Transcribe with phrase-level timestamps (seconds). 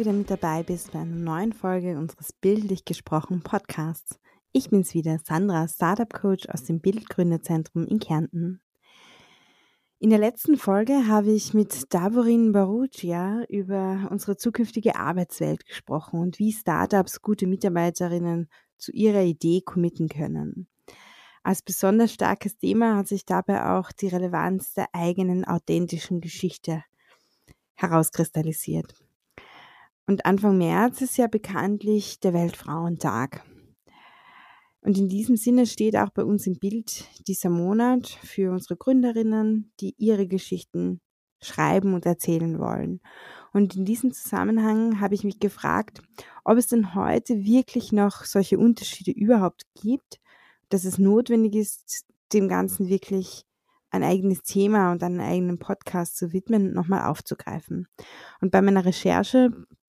[0.00, 4.18] wieder mit dabei bist bei einer neuen Folge unseres Bildlich gesprochen Podcasts.
[4.50, 8.62] Ich bin's wieder, Sandra, Startup Coach aus dem Bildgründerzentrum in Kärnten.
[9.98, 16.38] In der letzten Folge habe ich mit Davorin Barugia über unsere zukünftige Arbeitswelt gesprochen und
[16.38, 20.66] wie Startups gute Mitarbeiterinnen zu ihrer Idee committen können.
[21.42, 26.84] Als besonders starkes Thema hat sich dabei auch die Relevanz der eigenen authentischen Geschichte
[27.74, 28.94] herauskristallisiert.
[30.10, 33.44] Und Anfang März ist ja bekanntlich der Weltfrauentag.
[34.80, 39.70] Und in diesem Sinne steht auch bei uns im Bild dieser Monat für unsere Gründerinnen,
[39.78, 41.00] die ihre Geschichten
[41.40, 43.00] schreiben und erzählen wollen.
[43.52, 46.02] Und in diesem Zusammenhang habe ich mich gefragt,
[46.42, 50.18] ob es denn heute wirklich noch solche Unterschiede überhaupt gibt,
[50.70, 53.44] dass es notwendig ist, dem Ganzen wirklich
[53.92, 57.86] ein eigenes Thema und einen eigenen Podcast zu widmen und nochmal aufzugreifen.
[58.40, 59.52] Und bei meiner Recherche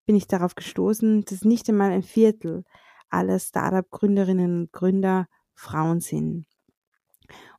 [0.06, 2.64] bin ich darauf gestoßen, dass nicht einmal ein Viertel
[3.10, 6.46] aller Startup-Gründerinnen und Gründer Frauen sind.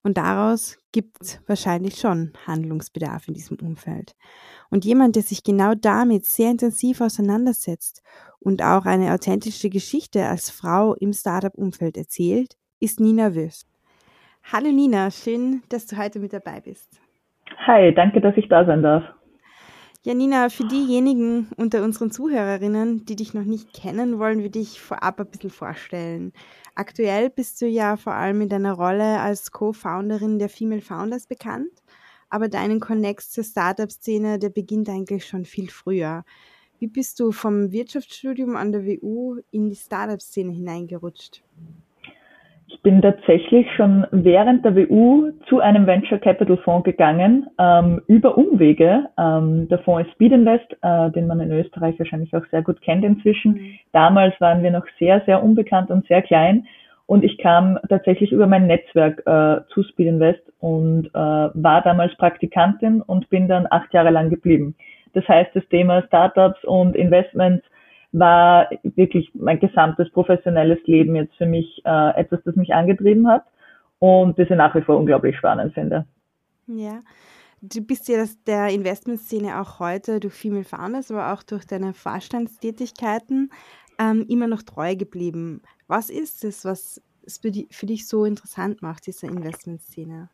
[0.04, 4.16] Und daraus gibt es wahrscheinlich schon Handlungsbedarf in diesem Umfeld.
[4.70, 8.04] Und jemand, der sich genau damit sehr intensiv auseinandersetzt
[8.40, 13.68] und auch eine authentische Geschichte als Frau im Startup-Umfeld erzählt, ist Nina Wüst.
[14.52, 17.02] Hallo Nina, schön, dass du heute mit dabei bist.
[17.66, 19.04] Hi, danke, dass ich da sein darf.
[20.06, 24.80] Ja, Nina, für diejenigen unter unseren Zuhörerinnen, die dich noch nicht kennen, wollen wir dich
[24.80, 26.32] vorab ein bisschen vorstellen.
[26.76, 31.72] Aktuell bist du ja vor allem in deiner Rolle als Co-Founderin der Female Founders bekannt,
[32.30, 36.24] aber deinen Connect zur Startup-Szene, der beginnt eigentlich schon viel früher.
[36.78, 41.44] Wie bist du vom Wirtschaftsstudium an der WU in die Startup-Szene hineingerutscht?
[42.76, 48.38] Ich bin tatsächlich schon während der WU zu einem Venture Capital Fonds gegangen, ähm, über
[48.38, 49.06] Umwege.
[49.18, 52.82] Ähm, der Fonds ist Speed Invest, äh, den man in Österreich wahrscheinlich auch sehr gut
[52.82, 53.54] kennt inzwischen.
[53.54, 53.80] Mhm.
[53.94, 56.68] Damals waren wir noch sehr, sehr unbekannt und sehr klein.
[57.08, 62.14] Und ich kam tatsächlich über mein Netzwerk äh, zu Speed Invest und äh, war damals
[62.18, 64.76] Praktikantin und bin dann acht Jahre lang geblieben.
[65.14, 67.66] Das heißt, das Thema Startups und Investments
[68.20, 73.44] war wirklich mein gesamtes professionelles Leben jetzt für mich äh, etwas, das mich angetrieben hat
[74.00, 76.06] und das ich nach wie vor unglaublich spannend finde.
[76.68, 77.00] Ja.
[77.62, 83.50] Du bist ja der Investmentszene auch heute durch Female Founders, aber auch durch deine Vorstandstätigkeiten
[84.00, 85.62] ähm, immer noch treu geblieben.
[85.88, 90.30] Was ist es, was es für, für dich so interessant macht, diese Investmentszene?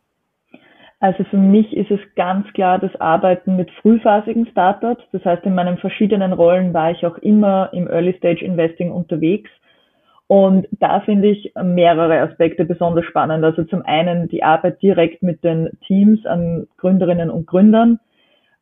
[1.02, 5.02] Also für mich ist es ganz klar das Arbeiten mit frühphasigen Startups.
[5.10, 9.50] Das heißt, in meinen verschiedenen Rollen war ich auch immer im Early Stage Investing unterwegs.
[10.28, 13.42] Und da finde ich mehrere Aspekte besonders spannend.
[13.42, 17.98] Also zum einen die Arbeit direkt mit den Teams an Gründerinnen und Gründern.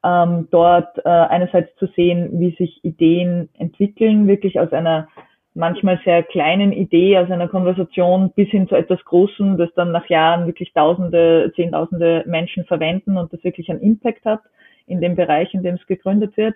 [0.03, 5.09] Ähm, dort äh, einerseits zu sehen, wie sich Ideen entwickeln, wirklich aus einer
[5.55, 10.06] manchmal sehr kleinen Idee aus einer Konversation bis hin zu etwas Großem, das dann nach
[10.06, 14.41] Jahren wirklich Tausende, Zehntausende Menschen verwenden und das wirklich einen Impact hat
[14.87, 16.55] in dem Bereich, in dem es gegründet wird.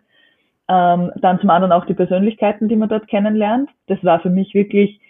[0.68, 3.68] Ähm, dann zum anderen auch die Persönlichkeiten, die man dort kennenlernt.
[3.86, 5.00] Das war für mich wirklich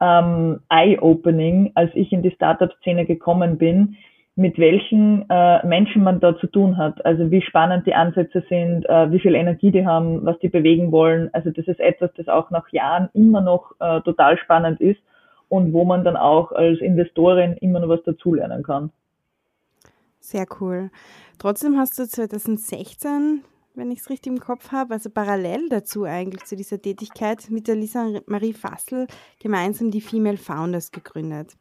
[0.00, 3.96] ähm, eye-opening, als ich in die Startup-Szene gekommen bin,
[4.38, 7.04] mit welchen äh, Menschen man da zu tun hat.
[7.04, 10.92] Also wie spannend die Ansätze sind, äh, wie viel Energie die haben, was die bewegen
[10.92, 11.28] wollen.
[11.32, 15.00] Also das ist etwas, das auch nach Jahren immer noch äh, total spannend ist
[15.48, 18.90] und wo man dann auch als Investorin immer noch was dazulernen kann.
[20.20, 20.90] Sehr cool.
[21.40, 23.42] Trotzdem hast du 2016
[23.78, 27.68] wenn ich es richtig im Kopf habe, also parallel dazu eigentlich zu dieser Tätigkeit mit
[27.68, 29.06] der Lisa Marie Fassel
[29.38, 31.56] gemeinsam die Female Founders gegründet.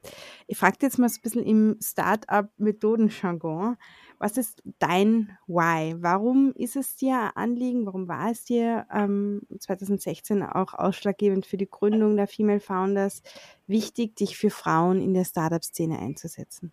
[0.48, 3.78] Ich frage jetzt mal so ein bisschen im Startup-Methoden-Jargon,
[4.20, 5.96] was ist dein Why?
[6.00, 11.70] Warum ist es dir Anliegen, warum war es dir ähm, 2016 auch ausschlaggebend für die
[11.70, 13.22] Gründung der Female Founders
[13.68, 16.72] wichtig, dich für Frauen in der Startup-Szene einzusetzen?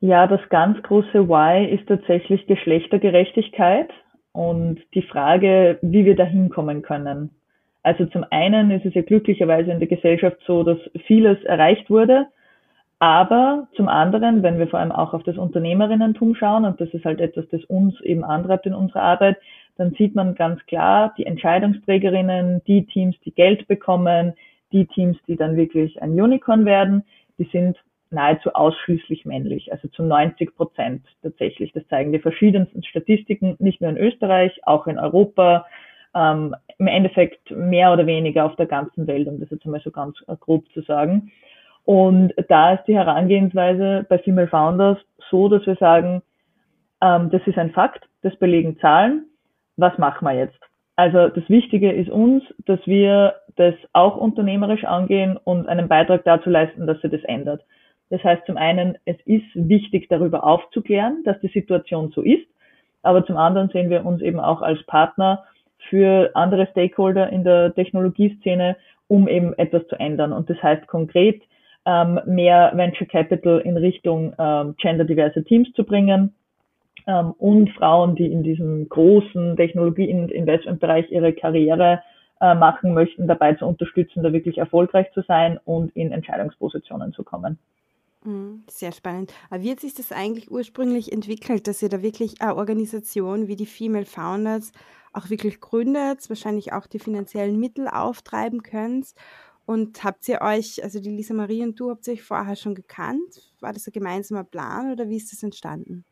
[0.00, 3.90] Ja, das ganz große Why ist tatsächlich Geschlechtergerechtigkeit
[4.32, 7.30] und die Frage, wie wir da hinkommen können.
[7.82, 12.26] Also zum einen ist es ja glücklicherweise in der Gesellschaft so, dass vieles erreicht wurde,
[13.00, 17.04] aber zum anderen, wenn wir vor allem auch auf das Unternehmerinnentum schauen, und das ist
[17.04, 19.36] halt etwas, das uns eben antreibt in unserer Arbeit,
[19.76, 24.34] dann sieht man ganz klar, die Entscheidungsträgerinnen, die Teams, die Geld bekommen,
[24.72, 27.04] die Teams, die dann wirklich ein Unicorn werden,
[27.38, 27.76] die sind
[28.10, 31.72] nahezu ausschließlich männlich, also zu 90 Prozent tatsächlich.
[31.72, 35.66] Das zeigen die verschiedensten Statistiken, nicht nur in Österreich, auch in Europa,
[36.14, 39.90] ähm, im Endeffekt mehr oder weniger auf der ganzen Welt, um das jetzt einmal so
[39.90, 41.30] ganz grob zu sagen.
[41.84, 44.98] Und da ist die Herangehensweise bei Female Founders
[45.30, 46.22] so, dass wir sagen,
[47.02, 49.28] ähm, das ist ein Fakt, das belegen Zahlen
[49.78, 50.58] was machen wir jetzt?
[50.96, 56.50] Also das Wichtige ist uns, dass wir das auch unternehmerisch angehen und einen Beitrag dazu
[56.50, 57.62] leisten, dass sich das ändert.
[58.10, 62.46] Das heißt zum einen, es ist wichtig, darüber aufzuklären, dass die Situation so ist,
[63.02, 65.44] aber zum anderen sehen wir uns eben auch als Partner
[65.88, 68.76] für andere Stakeholder in der Technologieszene,
[69.06, 70.32] um eben etwas zu ändern.
[70.32, 71.42] Und das heißt konkret,
[71.86, 76.34] ähm, mehr Venture Capital in Richtung ähm, genderdiverse Teams zu bringen
[77.06, 82.02] ähm, und Frauen, die in diesem großen Technologie- und Investmentbereich ihre Karriere
[82.40, 87.24] äh, machen möchten, dabei zu unterstützen, da wirklich erfolgreich zu sein und in Entscheidungspositionen zu
[87.24, 87.58] kommen.
[88.24, 89.32] Mhm, sehr spannend.
[89.50, 93.66] Wie hat sich das eigentlich ursprünglich entwickelt, dass ihr da wirklich eine Organisation wie die
[93.66, 94.72] Female Founders
[95.12, 99.14] auch wirklich gründet, wahrscheinlich auch die finanziellen Mittel auftreiben könnt?
[99.66, 102.74] Und habt ihr euch, also die Lisa Marie und du, habt ihr euch vorher schon
[102.74, 103.52] gekannt?
[103.60, 106.04] War das ein gemeinsamer Plan oder wie ist das entstanden?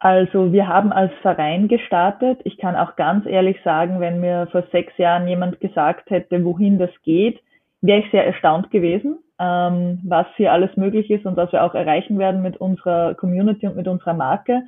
[0.00, 2.40] Also wir haben als Verein gestartet.
[2.44, 6.78] Ich kann auch ganz ehrlich sagen, wenn mir vor sechs Jahren jemand gesagt hätte, wohin
[6.78, 7.40] das geht,
[7.82, 11.74] wäre ich sehr erstaunt gewesen, ähm, was hier alles möglich ist und was wir auch
[11.74, 14.62] erreichen werden mit unserer Community und mit unserer Marke.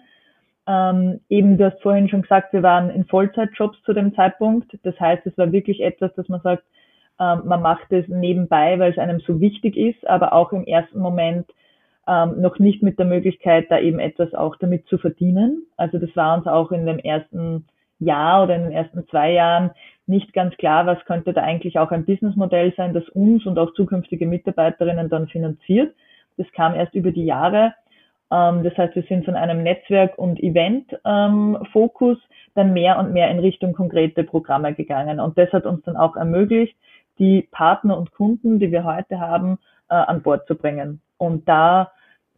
[0.66, 4.78] Ähm, eben, du hast vorhin schon gesagt, wir waren in Vollzeitjobs zu dem Zeitpunkt.
[4.82, 6.62] Das heißt, es war wirklich etwas, dass man sagt,
[7.20, 11.00] ähm, man macht es nebenbei, weil es einem so wichtig ist, aber auch im ersten
[11.00, 11.46] Moment
[12.08, 15.66] ähm, noch nicht mit der Möglichkeit, da eben etwas auch damit zu verdienen.
[15.76, 17.66] Also das war uns auch in dem ersten
[18.04, 19.70] Jahr oder in den ersten zwei Jahren
[20.06, 23.72] nicht ganz klar, was könnte da eigentlich auch ein Businessmodell sein, das uns und auch
[23.74, 25.94] zukünftige Mitarbeiterinnen dann finanziert.
[26.36, 27.74] Das kam erst über die Jahre.
[28.30, 32.18] Ähm, das heißt, wir sind von einem Netzwerk- und Event-Fokus
[32.54, 35.20] dann mehr und mehr in Richtung konkrete Programme gegangen.
[35.20, 36.76] Und das hat uns dann auch ermöglicht,
[37.18, 39.58] die Partner und Kunden, die wir heute haben,
[39.88, 41.00] äh, an Bord zu bringen.
[41.18, 41.92] Und da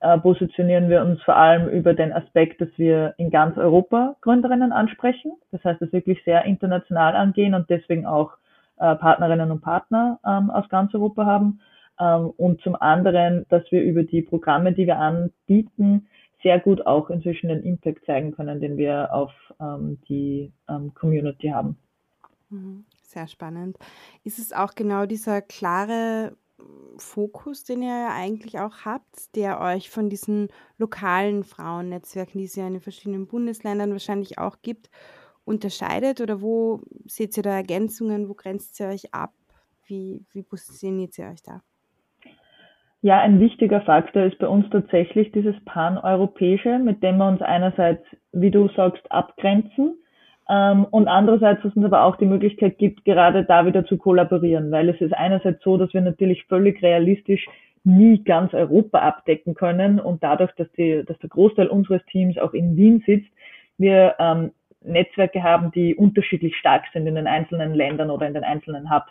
[0.05, 4.71] äh, positionieren wir uns vor allem über den Aspekt, dass wir in ganz Europa Gründerinnen
[4.71, 5.33] ansprechen.
[5.51, 8.33] Das heißt, es wirklich sehr international angehen und deswegen auch
[8.77, 11.61] äh, Partnerinnen und Partner ähm, aus ganz Europa haben.
[11.99, 16.06] Ähm, und zum anderen, dass wir über die Programme, die wir anbieten,
[16.43, 21.49] sehr gut auch inzwischen den Impact zeigen können, den wir auf ähm, die ähm, Community
[21.49, 21.79] haben.
[22.51, 22.85] Mhm.
[23.01, 23.79] Sehr spannend.
[24.23, 26.37] Ist es auch genau dieser klare
[26.99, 30.49] Fokus, den ihr ja eigentlich auch habt, der euch von diesen
[30.79, 34.91] lokalen Frauennetzwerken, die es ja in den verschiedenen Bundesländern wahrscheinlich auch gibt,
[35.45, 36.21] unterscheidet?
[36.21, 38.29] Oder wo seht ihr da Ergänzungen?
[38.29, 39.33] Wo grenzt ihr euch ab?
[39.87, 41.61] Wie, wie positioniert ihr euch da?
[43.03, 48.03] Ja, ein wichtiger Faktor ist bei uns tatsächlich dieses Pan-Europäische, mit dem wir uns einerseits,
[48.33, 49.99] wie du sagst, abgrenzen
[50.46, 54.70] und andererseits, dass es uns aber auch die Möglichkeit gibt, gerade da wieder zu kollaborieren,
[54.70, 57.46] weil es ist einerseits so, dass wir natürlich völlig realistisch
[57.85, 62.52] nie ganz Europa abdecken können und dadurch, dass, die, dass der Großteil unseres Teams auch
[62.52, 63.29] in Wien sitzt,
[63.79, 64.52] wir ähm,
[64.82, 69.11] Netzwerke haben, die unterschiedlich stark sind in den einzelnen Ländern oder in den einzelnen Hubs.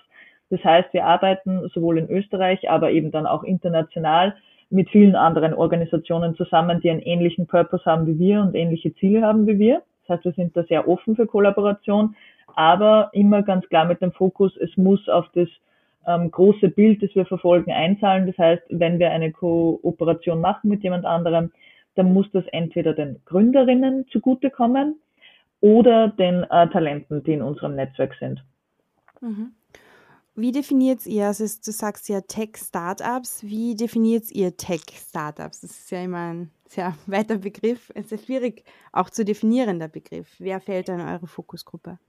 [0.50, 4.36] Das heißt, wir arbeiten sowohl in Österreich, aber eben dann auch international
[4.70, 9.22] mit vielen anderen Organisationen zusammen, die einen ähnlichen Purpose haben wie wir und ähnliche Ziele
[9.22, 9.84] haben wie wir.
[10.08, 12.16] Das heißt, wir sind da sehr offen für Kollaboration,
[12.56, 15.48] aber immer ganz klar mit dem Fokus, es muss auf das
[16.06, 18.28] ähm, große Bild, das wir verfolgen, einzahlen.
[18.28, 21.52] Das heißt, wenn wir eine Kooperation machen mit jemand anderem,
[21.96, 25.00] dann muss das entweder den Gründerinnen zugutekommen
[25.62, 28.44] oder den äh, Talenten, die in unserem Netzwerk sind.
[29.22, 29.54] Mhm.
[30.36, 35.62] Wie definiert ihr, also du sagst ja Tech-Startups, wie definiert ihr Tech-Startups?
[35.62, 40.36] Das ist ja immer ein sehr weiter Begriff, ein sehr schwierig auch zu definierender Begriff.
[40.40, 42.00] Wer fällt in eure Fokusgruppe?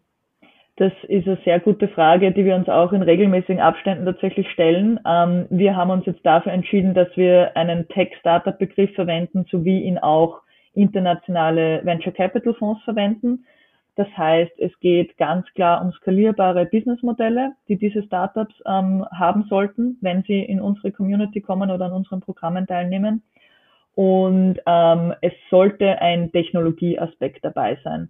[0.76, 4.98] Das ist eine sehr gute Frage, die wir uns auch in regelmäßigen Abständen tatsächlich stellen.
[5.06, 10.42] Ähm, wir haben uns jetzt dafür entschieden, dass wir einen Tech-Startup-Begriff verwenden, sowie ihn auch
[10.72, 13.44] internationale Venture Capital Fonds verwenden.
[13.94, 19.98] Das heißt, es geht ganz klar um skalierbare Businessmodelle, die diese Startups ähm, haben sollten,
[20.00, 23.22] wenn sie in unsere Community kommen oder an unseren Programmen teilnehmen.
[23.94, 28.08] Und ähm, es sollte ein Technologieaspekt dabei sein.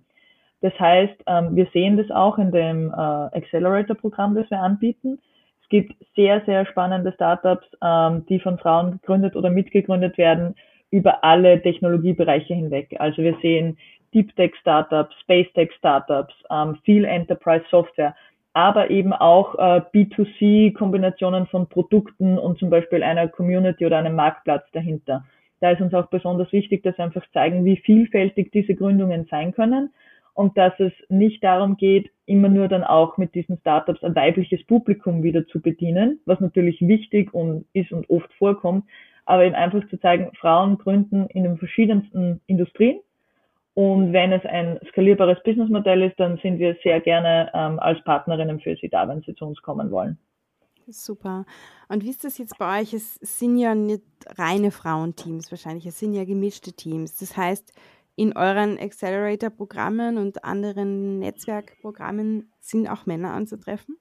[0.63, 5.19] Das heißt, ähm, wir sehen das auch in dem äh, Accelerator-Programm, das wir anbieten.
[5.63, 10.55] Es gibt sehr, sehr spannende Startups, ähm, die von Frauen gegründet oder mitgegründet werden,
[10.91, 12.97] über alle Technologiebereiche hinweg.
[12.99, 13.77] Also wir sehen
[14.15, 18.15] Deep Tech Startups, Space Tech Startups, ähm, viel Enterprise Software,
[18.53, 24.15] aber eben auch äh, B2C Kombinationen von Produkten und zum Beispiel einer Community oder einem
[24.15, 25.25] Marktplatz dahinter.
[25.65, 29.55] Da ist uns auch besonders wichtig, dass wir einfach zeigen, wie vielfältig diese Gründungen sein
[29.55, 29.95] können
[30.35, 34.63] und dass es nicht darum geht, immer nur dann auch mit diesen Startups ein weibliches
[34.67, 38.85] Publikum wieder zu bedienen, was natürlich wichtig und ist und oft vorkommt,
[39.25, 43.01] aber eben einfach zu zeigen, Frauen gründen in den verschiedensten Industrien
[43.73, 48.61] Und wenn es ein skalierbares Businessmodell ist, dann sind wir sehr gerne ähm, als Partnerinnen
[48.61, 50.19] für Sie da, wenn Sie zu uns kommen wollen.
[50.87, 51.45] Super.
[51.89, 52.93] Und wie ist das jetzt bei euch?
[52.93, 54.03] Es sind ja nicht
[54.37, 57.19] reine Frauenteams wahrscheinlich, es sind ja gemischte Teams.
[57.19, 57.73] Das heißt,
[58.17, 63.97] in euren Accelerator-Programmen und anderen Netzwerkprogrammen sind auch Männer anzutreffen?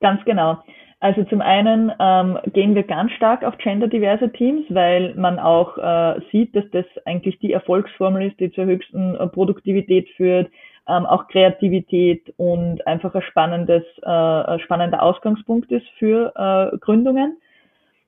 [0.00, 0.62] Ganz genau.
[1.00, 6.20] Also zum einen ähm, gehen wir ganz stark auf genderdiverse Teams, weil man auch äh,
[6.32, 10.50] sieht, dass das eigentlich die Erfolgsformel ist, die zur höchsten äh, Produktivität führt,
[10.88, 17.38] ähm, auch Kreativität und einfach ein spannendes, äh, spannender Ausgangspunkt ist für äh, Gründungen.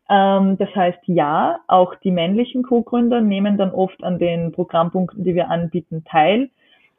[0.08, 5.35] Ähm, das heißt, ja, auch die männlichen Co-Gründer nehmen dann oft an den Programmpunkten, die
[5.35, 6.50] wir anbieten, teil.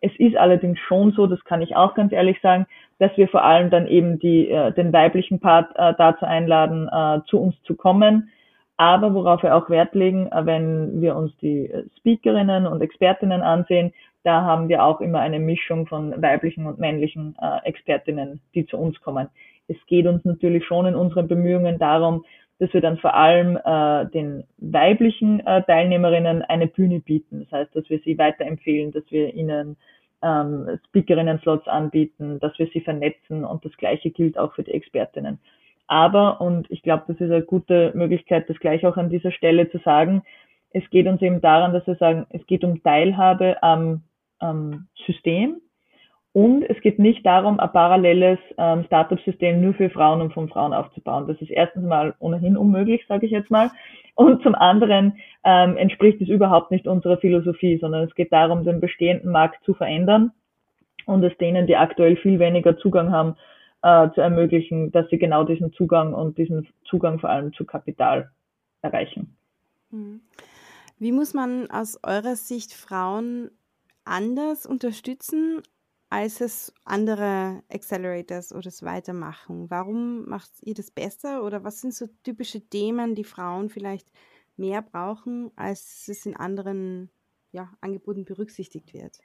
[0.01, 2.67] Es ist allerdings schon so, das kann ich auch ganz ehrlich sagen,
[2.99, 7.21] dass wir vor allem dann eben die, äh, den weiblichen Part äh, dazu einladen, äh,
[7.27, 8.29] zu uns zu kommen.
[8.77, 13.41] Aber worauf wir auch Wert legen, äh, wenn wir uns die äh, Speakerinnen und Expertinnen
[13.41, 13.91] ansehen,
[14.23, 18.77] da haben wir auch immer eine Mischung von weiblichen und männlichen äh, Expertinnen, die zu
[18.77, 19.29] uns kommen.
[19.67, 22.25] Es geht uns natürlich schon in unseren Bemühungen darum,
[22.59, 27.47] dass wir dann vor allem äh, den weiblichen äh, Teilnehmerinnen eine Bühne bieten.
[27.49, 29.77] Das heißt, dass wir sie weiterempfehlen, dass wir ihnen
[30.21, 35.39] ähm, Speakerinnen-Slots anbieten, dass wir sie vernetzen und das Gleiche gilt auch für die Expertinnen.
[35.87, 39.71] Aber, und ich glaube, das ist eine gute Möglichkeit, das gleich auch an dieser Stelle
[39.71, 40.23] zu sagen,
[40.71, 44.03] es geht uns eben daran, dass wir sagen, es geht um Teilhabe am,
[44.39, 45.61] am System,
[46.31, 50.73] und es geht nicht darum, ein paralleles ähm, Startup-System nur für Frauen und von Frauen
[50.73, 51.27] aufzubauen.
[51.27, 53.71] Das ist erstens mal ohnehin unmöglich, sage ich jetzt mal.
[54.13, 58.79] Und zum anderen ähm, entspricht es überhaupt nicht unserer Philosophie, sondern es geht darum, den
[58.79, 60.31] bestehenden Markt zu verändern
[61.05, 63.35] und es denen, die aktuell viel weniger Zugang haben,
[63.81, 68.29] äh, zu ermöglichen, dass sie genau diesen Zugang und diesen Zugang vor allem zu Kapital
[68.83, 69.35] erreichen.
[69.89, 70.21] Hm.
[70.99, 73.49] Wie muss man aus eurer Sicht Frauen
[74.09, 75.61] anders unterstützen
[76.09, 79.69] als es andere Accelerators oder so weiter machen?
[79.69, 84.07] Warum macht ihr das besser oder was sind so typische Themen, die Frauen vielleicht
[84.57, 87.09] mehr brauchen, als es in anderen
[87.51, 89.19] ja, Angeboten berücksichtigt wird?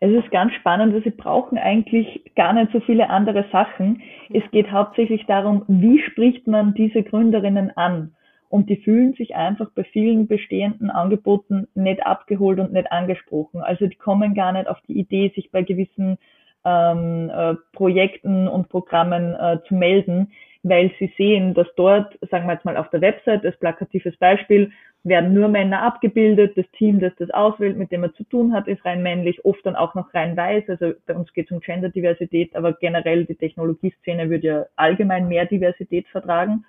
[0.00, 4.02] Es ist ganz spannend, weil sie brauchen eigentlich gar nicht so viele andere Sachen.
[4.30, 8.14] Es geht hauptsächlich darum, wie spricht man diese Gründerinnen an?
[8.52, 13.62] Und die fühlen sich einfach bei vielen bestehenden Angeboten nicht abgeholt und nicht angesprochen.
[13.62, 16.18] Also die kommen gar nicht auf die Idee, sich bei gewissen
[16.62, 20.32] ähm, äh, Projekten und Programmen äh, zu melden,
[20.64, 24.70] weil sie sehen, dass dort, sagen wir jetzt mal auf der Website, als plakatives Beispiel,
[25.02, 26.52] werden nur Männer abgebildet.
[26.54, 29.64] Das Team, das das auswählt, mit dem er zu tun hat, ist rein männlich, oft
[29.64, 30.64] dann auch noch rein weiß.
[30.68, 35.46] Also bei uns geht es um Genderdiversität, aber generell die Technologieszene würde ja allgemein mehr
[35.46, 36.66] Diversität vertragen.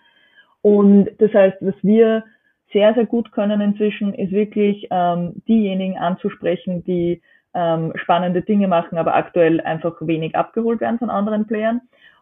[0.64, 2.24] Und das heißt, was wir
[2.72, 7.22] sehr, sehr gut können inzwischen, ist wirklich ähm, diejenigen anzusprechen, die
[7.54, 11.82] ähm, spannende Dinge machen, aber aktuell einfach wenig abgeholt werden von anderen Playern.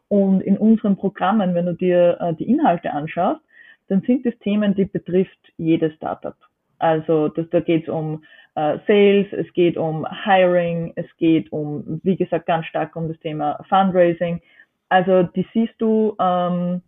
[0.09, 3.39] Und in unseren Programmen, wenn du dir äh, die Inhalte anschaust,
[3.87, 6.35] dann sind das Themen, die betrifft jedes Startup.
[6.79, 8.23] Also das, da geht es um
[8.55, 13.19] äh, Sales, es geht um Hiring, es geht um, wie gesagt, ganz stark um das
[13.19, 14.41] Thema Fundraising.
[14.89, 16.81] Also die siehst du ähm,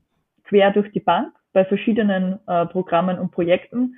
[0.46, 3.96] quer durch die Bank bei verschiedenen äh, Programmen und Projekten.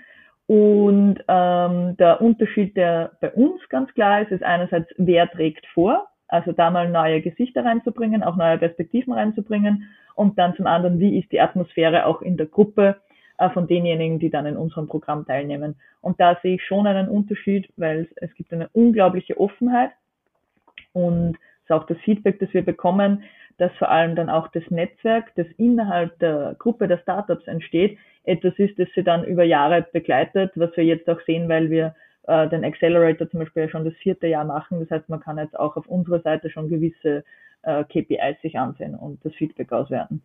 [0.48, 6.08] Und ähm, der Unterschied, der bei uns ganz klar ist, ist einerseits, wer trägt vor,
[6.28, 11.18] also da mal neue Gesichter reinzubringen, auch neue Perspektiven reinzubringen und dann zum anderen, wie
[11.18, 12.98] ist die Atmosphäre auch in der Gruppe
[13.38, 15.76] äh, von denjenigen, die dann in unserem Programm teilnehmen.
[16.02, 19.92] Und da sehe ich schon einen Unterschied, weil es gibt eine unglaubliche Offenheit
[20.94, 23.24] und ist auch das Feedback, das wir bekommen,
[23.58, 28.54] dass vor allem dann auch das Netzwerk, das innerhalb der Gruppe der Startups entsteht, etwas
[28.58, 31.96] ist, das sie dann über Jahre begleitet, was wir jetzt auch sehen, weil wir
[32.28, 34.80] äh, den Accelerator zum Beispiel ja schon das vierte Jahr machen.
[34.80, 37.24] Das heißt, man kann jetzt auch auf unserer Seite schon gewisse
[37.62, 40.22] äh, KPIs sich ansehen und das Feedback auswerten.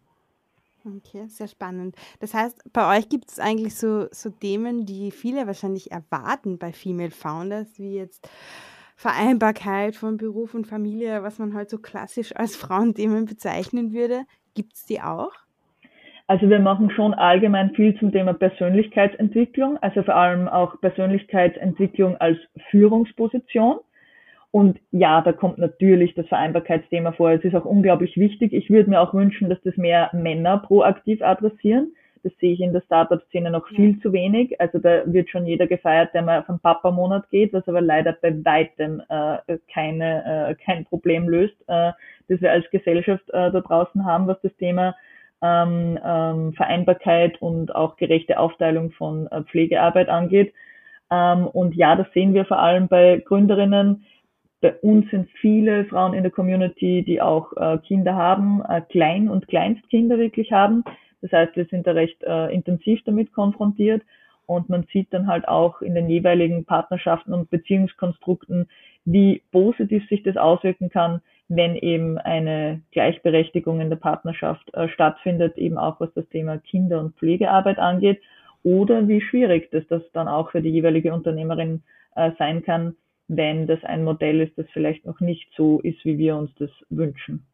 [0.84, 1.94] Okay, sehr spannend.
[2.20, 6.72] Das heißt, bei euch gibt es eigentlich so, so Themen, die viele wahrscheinlich erwarten bei
[6.72, 8.30] Female Founders, wie jetzt
[9.00, 14.24] Vereinbarkeit von Beruf und Familie, was man halt so klassisch als Frauenthemen bezeichnen würde.
[14.54, 15.32] Gibt es die auch?
[16.26, 22.36] Also wir machen schon allgemein viel zum Thema Persönlichkeitsentwicklung, also vor allem auch Persönlichkeitsentwicklung als
[22.70, 23.78] Führungsposition.
[24.50, 27.30] Und ja, da kommt natürlich das Vereinbarkeitsthema vor.
[27.30, 28.52] Es ist auch unglaublich wichtig.
[28.52, 31.94] Ich würde mir auch wünschen, dass das mehr Männer proaktiv adressieren.
[32.22, 34.02] Das sehe ich in der Startup-Szene noch viel ja.
[34.02, 34.60] zu wenig.
[34.60, 38.32] Also da wird schon jeder gefeiert, der mal vom Papa-Monat geht, was aber leider bei
[38.44, 41.92] weitem äh, keine, äh, kein Problem löst, äh,
[42.28, 44.94] das wir als Gesellschaft äh, da draußen haben, was das Thema
[45.42, 50.52] ähm, ähm, Vereinbarkeit und auch gerechte Aufteilung von äh, Pflegearbeit angeht.
[51.10, 54.04] Ähm, und ja, das sehen wir vor allem bei Gründerinnen.
[54.60, 59.30] Bei uns sind viele Frauen in der Community, die auch äh, Kinder haben, äh, Klein-
[59.30, 60.84] und Kleinstkinder wirklich haben.
[61.22, 64.02] Das heißt, wir sind da recht äh, intensiv damit konfrontiert
[64.46, 68.68] und man sieht dann halt auch in den jeweiligen Partnerschaften und Beziehungskonstrukten,
[69.04, 75.56] wie positiv sich das auswirken kann, wenn eben eine Gleichberechtigung in der Partnerschaft äh, stattfindet,
[75.58, 78.20] eben auch was das Thema Kinder- und Pflegearbeit angeht,
[78.62, 81.82] oder wie schwierig das, das dann auch für die jeweilige Unternehmerin
[82.14, 82.96] äh, sein kann,
[83.28, 86.70] wenn das ein Modell ist, das vielleicht noch nicht so ist, wie wir uns das
[86.88, 87.46] wünschen.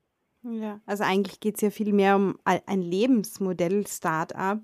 [0.50, 4.60] Ja, also eigentlich geht es ja viel mehr um ein Lebensmodell Startup,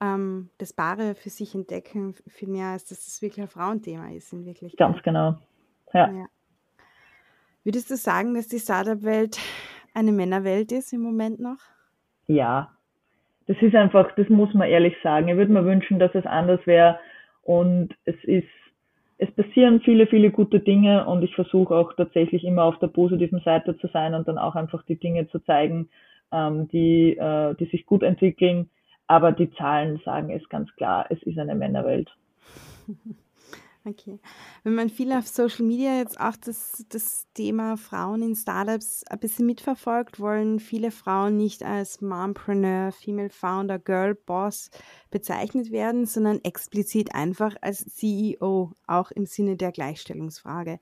[0.00, 4.32] ähm, das Paare für sich entdecken, viel mehr als dass es wirklich ein Frauenthema ist
[4.32, 4.78] in Wirklichkeit.
[4.78, 5.36] Ganz genau.
[5.92, 6.10] Ja.
[6.10, 6.26] ja.
[7.64, 9.38] Würdest du sagen, dass die Startup-Welt
[9.94, 11.58] eine Männerwelt ist im Moment noch?
[12.26, 12.72] Ja,
[13.46, 15.28] das ist einfach, das muss man ehrlich sagen.
[15.28, 16.98] Ich würde mir wünschen, dass es anders wäre.
[17.42, 18.46] Und es ist,
[19.22, 23.40] es passieren viele, viele gute Dinge und ich versuche auch tatsächlich immer auf der positiven
[23.40, 25.90] Seite zu sein und dann auch einfach die Dinge zu zeigen,
[26.32, 28.70] ähm, die, äh, die sich gut entwickeln.
[29.06, 32.10] Aber die Zahlen sagen es ganz klar, es ist eine Männerwelt.
[33.86, 34.20] Okay.
[34.62, 39.18] Wenn man viel auf Social Media jetzt auch das, das Thema Frauen in Startups ein
[39.18, 44.70] bisschen mitverfolgt, wollen viele Frauen nicht als Mompreneur, Female Founder, Girl Boss
[45.10, 50.78] bezeichnet werden, sondern explizit einfach als CEO, auch im Sinne der Gleichstellungsfrage.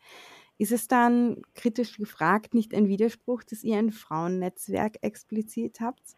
[0.59, 6.18] Ist es dann kritisch gefragt nicht ein Widerspruch, dass ihr ein Frauennetzwerk explizit habt?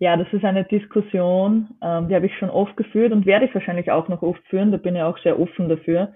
[0.00, 3.54] Ja, das ist eine Diskussion, ähm, die habe ich schon oft geführt und werde ich
[3.54, 4.70] wahrscheinlich auch noch oft führen.
[4.70, 6.12] Da bin ich auch sehr offen dafür.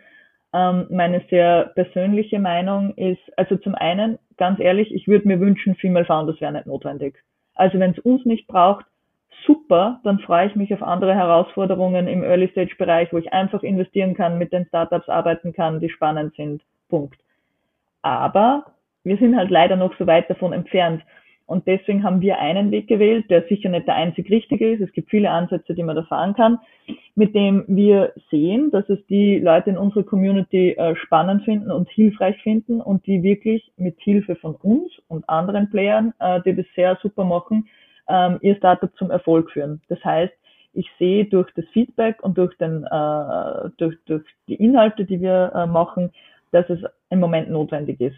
[0.55, 5.75] Ähm, meine sehr persönliche Meinung ist, also zum einen, ganz ehrlich, ich würde mir wünschen,
[5.75, 7.17] Female Founders wäre nicht notwendig.
[7.55, 8.85] Also wenn es uns nicht braucht,
[9.47, 13.63] super, dann freue ich mich auf andere Herausforderungen im Early Stage Bereich, wo ich einfach
[13.63, 16.63] investieren kann, mit den Startups arbeiten kann, die spannend sind.
[16.89, 17.19] Punkt.
[18.03, 18.67] Aber
[19.05, 21.03] wir sind halt leider noch so weit davon entfernt.
[21.53, 24.81] Und deswegen haben wir einen Weg gewählt, der sicher nicht der einzig richtige ist.
[24.81, 26.59] Es gibt viele Ansätze, die man da fahren kann,
[27.15, 31.91] mit dem wir sehen, dass es die Leute in unserer Community äh, spannend finden und
[31.91, 36.65] hilfreich finden und die wirklich mit Hilfe von uns und anderen Playern, äh, die das
[36.75, 37.69] sehr super machen,
[38.09, 39.83] ähm, ihr Startup zum Erfolg führen.
[39.91, 40.33] Das heißt,
[40.73, 45.67] ich sehe durch das Feedback und durch, den, äh, durch, durch die Inhalte, die wir
[45.71, 46.13] machen,
[46.51, 48.17] dass es im Moment notwendig ist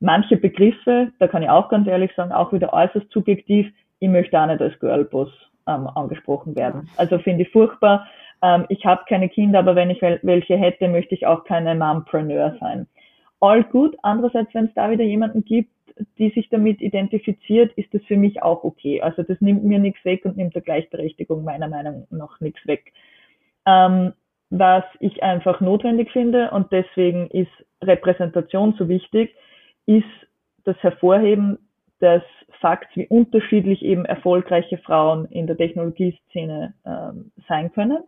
[0.00, 4.40] manche Begriffe, da kann ich auch ganz ehrlich sagen, auch wieder äußerst subjektiv, ich möchte
[4.40, 5.30] auch nicht als Girlboss
[5.66, 6.88] ähm, angesprochen werden.
[6.96, 8.06] Also finde ich furchtbar.
[8.42, 12.56] Ähm, ich habe keine Kinder, aber wenn ich welche hätte, möchte ich auch keine Mompreneur
[12.60, 12.86] sein.
[13.40, 13.96] All gut.
[14.02, 15.70] Andererseits, wenn es da wieder jemanden gibt,
[16.18, 19.00] die sich damit identifiziert, ist das für mich auch okay.
[19.00, 22.92] Also das nimmt mir nichts weg und nimmt der Gleichberechtigung meiner Meinung nach nichts weg.
[23.66, 24.12] Ähm,
[24.50, 27.50] was ich einfach notwendig finde und deswegen ist
[27.82, 29.34] Repräsentation so wichtig,
[29.88, 30.04] ist
[30.64, 31.58] das Hervorheben
[32.00, 32.22] des
[32.60, 38.04] Fakts, wie unterschiedlich eben erfolgreiche Frauen in der Technologieszene ähm, sein können.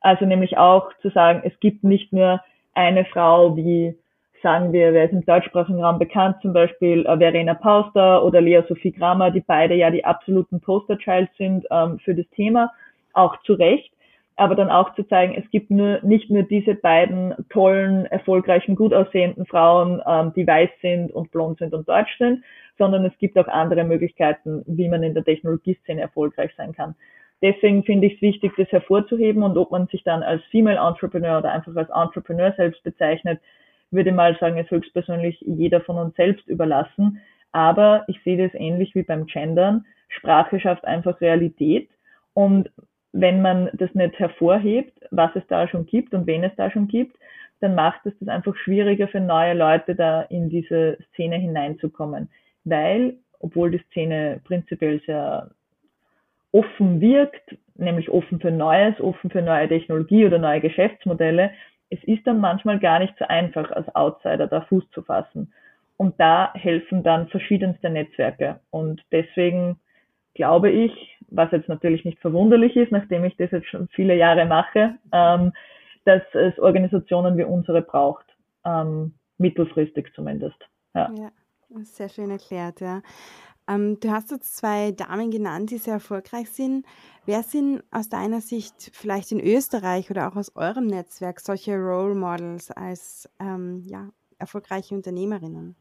[0.00, 2.42] Also nämlich auch zu sagen, es gibt nicht nur
[2.74, 3.96] eine Frau, wie
[4.42, 8.60] sagen wir, wer ist im deutschsprachigen Raum bekannt, zum Beispiel äh, Verena Pauster oder Lea
[8.68, 12.70] Sophie Grammer, die beide ja die absoluten Posterchild sind ähm, für das Thema,
[13.14, 13.90] auch zu Recht
[14.36, 18.92] aber dann auch zu zeigen, es gibt nur nicht nur diese beiden tollen, erfolgreichen, gut
[18.92, 22.42] aussehenden Frauen, ähm, die weiß sind und blond sind und deutsch sind,
[22.76, 26.96] sondern es gibt auch andere Möglichkeiten, wie man in der Technologieszene erfolgreich sein kann.
[27.42, 31.38] Deswegen finde ich es wichtig, das hervorzuheben und ob man sich dann als Female Entrepreneur
[31.38, 33.40] oder einfach als Entrepreneur selbst bezeichnet,
[33.90, 37.20] würde mal sagen, ist höchstpersönlich jeder von uns selbst überlassen.
[37.52, 39.84] Aber ich sehe das ähnlich wie beim Gendern.
[40.08, 41.88] Sprache schafft einfach Realität
[42.32, 42.70] und
[43.14, 46.88] wenn man das nicht hervorhebt, was es da schon gibt und wen es da schon
[46.88, 47.16] gibt,
[47.60, 52.28] dann macht es das einfach schwieriger für neue Leute da in diese Szene hineinzukommen.
[52.64, 55.50] Weil, obwohl die Szene prinzipiell sehr
[56.50, 61.52] offen wirkt, nämlich offen für Neues, offen für neue Technologie oder neue Geschäftsmodelle,
[61.90, 65.52] es ist dann manchmal gar nicht so einfach, als Outsider da Fuß zu fassen.
[65.96, 68.58] Und da helfen dann verschiedenste Netzwerke.
[68.70, 69.78] Und deswegen
[70.34, 74.46] glaube ich, was jetzt natürlich nicht verwunderlich ist, nachdem ich das jetzt schon viele Jahre
[74.46, 75.52] mache, ähm,
[76.04, 78.26] dass es Organisationen wie unsere braucht,
[78.64, 80.56] ähm, mittelfristig zumindest.
[80.94, 81.10] Ja.
[81.14, 81.30] ja,
[81.82, 83.02] sehr schön erklärt, ja.
[83.68, 86.84] Ähm, du hast jetzt zwei Damen genannt, die sehr erfolgreich sind.
[87.24, 92.14] Wer sind aus deiner Sicht vielleicht in Österreich oder auch aus eurem Netzwerk solche Role
[92.14, 95.76] Models als ähm, ja, erfolgreiche Unternehmerinnen?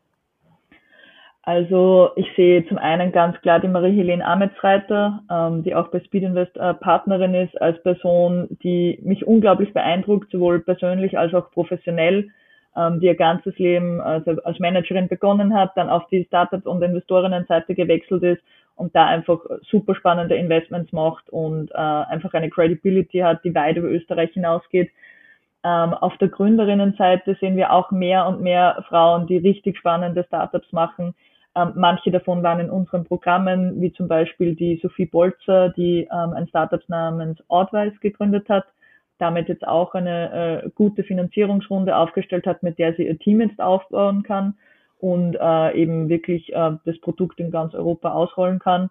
[1.45, 6.23] Also ich sehe zum einen ganz klar die Marie-Helene Ametsreiter, ähm, die auch bei Speed
[6.23, 12.29] Invest äh, Partnerin ist, als Person, die mich unglaublich beeindruckt, sowohl persönlich als auch professionell,
[12.77, 16.81] ähm, die ihr ganzes Leben also als Managerin begonnen hat, dann auf die Startup- und
[16.81, 18.41] Investorinnenseite gewechselt ist
[18.77, 23.75] und da einfach super spannende Investments macht und äh, einfach eine Credibility hat, die weit
[23.75, 24.91] über Österreich hinausgeht.
[25.65, 30.71] Ähm, auf der Gründerinnenseite sehen wir auch mehr und mehr Frauen, die richtig spannende Startups
[30.71, 31.13] machen,
[31.55, 36.33] ähm, manche davon waren in unseren Programmen, wie zum Beispiel die Sophie Bolzer, die ähm,
[36.33, 38.65] ein Startup namens Outwise gegründet hat,
[39.19, 43.61] damit jetzt auch eine äh, gute Finanzierungsrunde aufgestellt hat, mit der sie ihr Team jetzt
[43.61, 44.55] aufbauen kann
[44.99, 48.89] und äh, eben wirklich äh, das Produkt in ganz Europa ausrollen kann.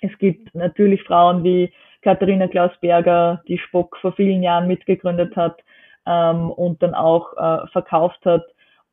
[0.00, 1.72] Es gibt natürlich Frauen wie
[2.02, 5.62] Katharina Klausberger, die Spock vor vielen Jahren mitgegründet hat
[6.04, 8.44] ähm, und dann auch äh, verkauft hat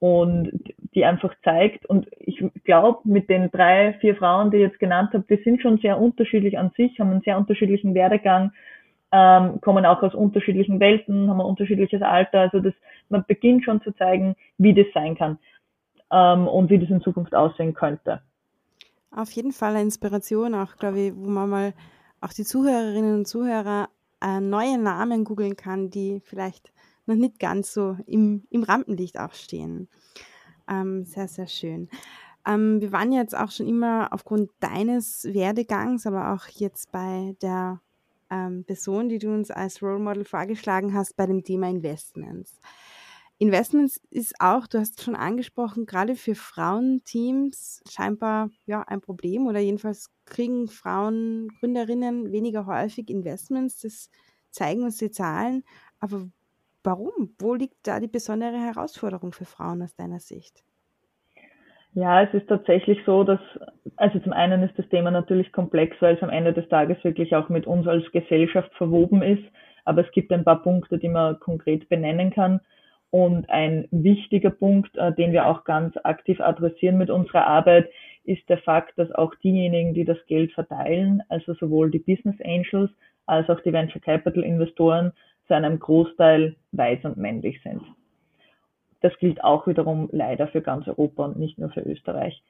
[0.04, 0.52] und
[0.96, 1.86] die einfach zeigt.
[1.86, 5.62] Und ich glaube, mit den drei, vier Frauen, die ich jetzt genannt habe, die sind
[5.62, 8.52] schon sehr unterschiedlich an sich, haben einen sehr unterschiedlichen Werdegang,
[9.14, 12.42] ähm, kommen auch aus unterschiedlichen Welten, haben ein unterschiedliches Alter.
[12.42, 12.74] Also das,
[13.08, 15.40] man beginnt schon zu zeigen, wie das sein kann
[16.12, 18.22] ähm, und wie das in Zukunft aussehen könnte.
[19.16, 21.74] Auf jeden Fall eine Inspiration, auch glaube ich, wo man mal
[22.20, 23.88] auch die Zuhörerinnen und Zuhörer
[24.22, 26.74] äh, neue Namen googeln kann, die vielleicht
[27.06, 29.90] noch nicht ganz so im, im Rampenlicht auch stehen.
[30.70, 31.90] Ähm, sehr, sehr schön.
[32.46, 37.82] Ähm, wir waren jetzt auch schon immer aufgrund deines Werdegangs, aber auch jetzt bei der
[38.30, 42.60] ähm, Person, die du uns als Role Model vorgeschlagen hast, bei dem Thema Investments.
[43.40, 49.60] Investments ist auch, du hast schon angesprochen, gerade für Frauenteams scheinbar ja ein Problem oder
[49.60, 53.80] jedenfalls kriegen Frauen, Gründerinnen weniger häufig Investments.
[53.80, 54.10] Das
[54.52, 55.64] zeigen uns die Zahlen.
[56.00, 56.30] Aber
[56.84, 57.36] Warum?
[57.40, 60.64] Wo liegt da die besondere Herausforderung für Frauen aus deiner Sicht?
[61.96, 63.40] Ja, es ist tatsächlich so, dass,
[63.98, 67.36] also zum einen ist das Thema natürlich komplex, weil es am Ende des Tages wirklich
[67.36, 69.44] auch mit uns als Gesellschaft verwoben ist.
[69.86, 72.62] Aber es gibt ein paar Punkte, die man konkret benennen kann.
[73.12, 77.88] Und ein wichtiger Punkt, äh, den wir auch ganz aktiv adressieren mit unserer Arbeit,
[78.24, 82.90] ist der Fakt, dass auch diejenigen, die das Geld verteilen, also sowohl die Business Angels
[83.28, 85.14] als auch die Venture Capital Investoren,
[85.48, 87.82] zu einem Großteil weiß und männlich sind.
[89.02, 92.42] Das gilt auch wiederum leider für ganz Europa und nicht nur für Österreich.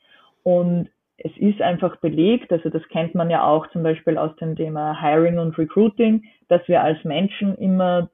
[0.43, 4.55] Und es ist einfach belegt, also das kennt man ja auch zum Beispiel aus dem
[4.55, 8.09] Thema Hiring und Recruiting, dass wir als Menschen immer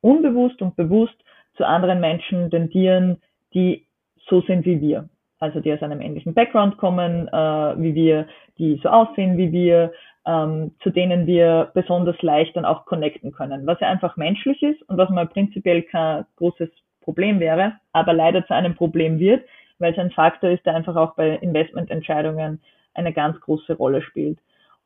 [0.00, 1.16] unbewusst und bewusst
[1.56, 3.22] zu anderen Menschen tendieren,
[3.54, 3.86] die
[4.28, 5.08] so sind wie wir.
[5.38, 8.26] Also die aus einem ähnlichen Background kommen, äh, wie wir,
[8.58, 9.92] die so aussehen wie wir,
[10.26, 14.82] ähm, zu denen wir besonders leicht dann auch connecten können, was ja einfach menschlich ist
[14.88, 16.68] und was mal prinzipiell kein großes
[17.00, 19.44] Problem wäre, aber leider zu einem Problem wird,
[19.78, 22.60] weil es ein Faktor ist, der einfach auch bei Investmententscheidungen
[22.94, 24.38] eine ganz große Rolle spielt.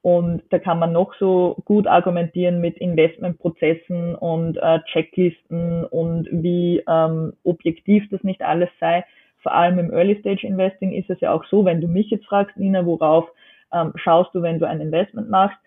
[0.03, 6.83] Und da kann man noch so gut argumentieren mit Investmentprozessen und äh, Checklisten und wie
[6.89, 9.05] ähm, objektiv das nicht alles sei.
[9.43, 12.27] Vor allem im Early Stage Investing ist es ja auch so, wenn du mich jetzt
[12.27, 13.31] fragst, Nina, worauf
[13.73, 15.59] ähm, schaust du, wenn du ein Investment machst,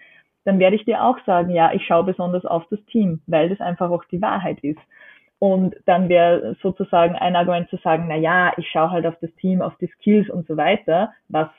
[0.46, 3.62] dann werde ich dir auch sagen, ja, ich schaue besonders auf das Team, weil das
[3.62, 4.80] einfach auch die Wahrheit ist.
[5.40, 9.34] Und dann wäre sozusagen ein Argument zu sagen, na ja, ich schaue halt auf das
[9.36, 11.50] Team, auf die Skills und so weiter, was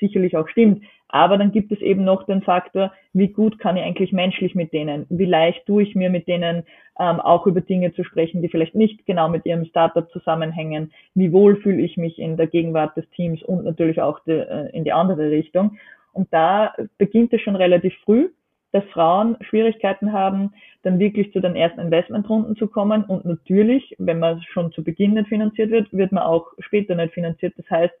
[0.00, 0.84] sicherlich auch stimmt.
[1.08, 4.72] Aber dann gibt es eben noch den Faktor, wie gut kann ich eigentlich menschlich mit
[4.72, 5.06] denen?
[5.08, 6.64] Wie leicht tue ich mir mit denen
[6.98, 10.92] ähm, auch über Dinge zu sprechen, die vielleicht nicht genau mit ihrem Startup zusammenhängen?
[11.14, 14.70] Wie wohl fühle ich mich in der Gegenwart des Teams und natürlich auch de, äh,
[14.76, 15.78] in die andere Richtung?
[16.12, 18.30] Und da beginnt es schon relativ früh,
[18.72, 23.04] dass Frauen Schwierigkeiten haben, dann wirklich zu den ersten Investmentrunden zu kommen.
[23.04, 27.14] Und natürlich, wenn man schon zu Beginn nicht finanziert wird, wird man auch später nicht
[27.14, 27.54] finanziert.
[27.56, 27.94] Das heißt,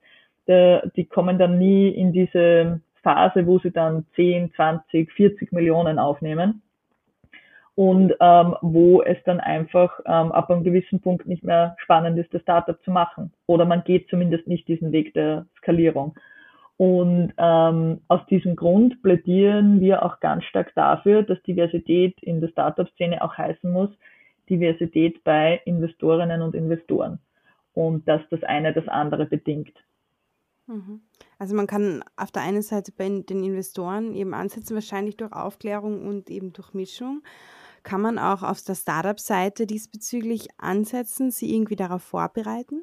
[0.48, 6.62] die kommen dann nie in diese Phase, wo sie dann 10, 20, 40 Millionen aufnehmen
[7.76, 12.34] und ähm, wo es dann einfach ähm, ab einem gewissen Punkt nicht mehr spannend ist,
[12.34, 13.32] das Startup zu machen.
[13.46, 16.18] Oder man geht zumindest nicht diesen Weg der Skalierung.
[16.78, 22.48] Und ähm, aus diesem Grund plädieren wir auch ganz stark dafür, dass Diversität in der
[22.48, 23.90] Startup-Szene auch heißen muss,
[24.50, 27.20] Diversität bei Investorinnen und Investoren.
[27.72, 29.72] Und dass das eine das andere bedingt.
[30.66, 31.00] Mhm.
[31.38, 36.06] Also man kann auf der einen Seite bei den Investoren eben ansetzen, wahrscheinlich durch Aufklärung
[36.06, 37.22] und eben durch Mischung.
[37.82, 42.82] Kann man auch auf der Startup-Seite diesbezüglich ansetzen, sie irgendwie darauf vorbereiten?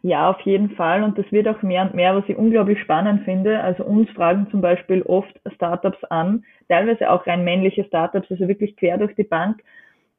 [0.00, 1.02] Ja, auf jeden Fall.
[1.02, 3.60] Und das wird auch mehr und mehr, was ich unglaublich spannend finde.
[3.60, 8.76] Also uns fragen zum Beispiel oft Startups an, teilweise auch rein männliche Startups, also wirklich
[8.76, 9.62] quer durch die Bank.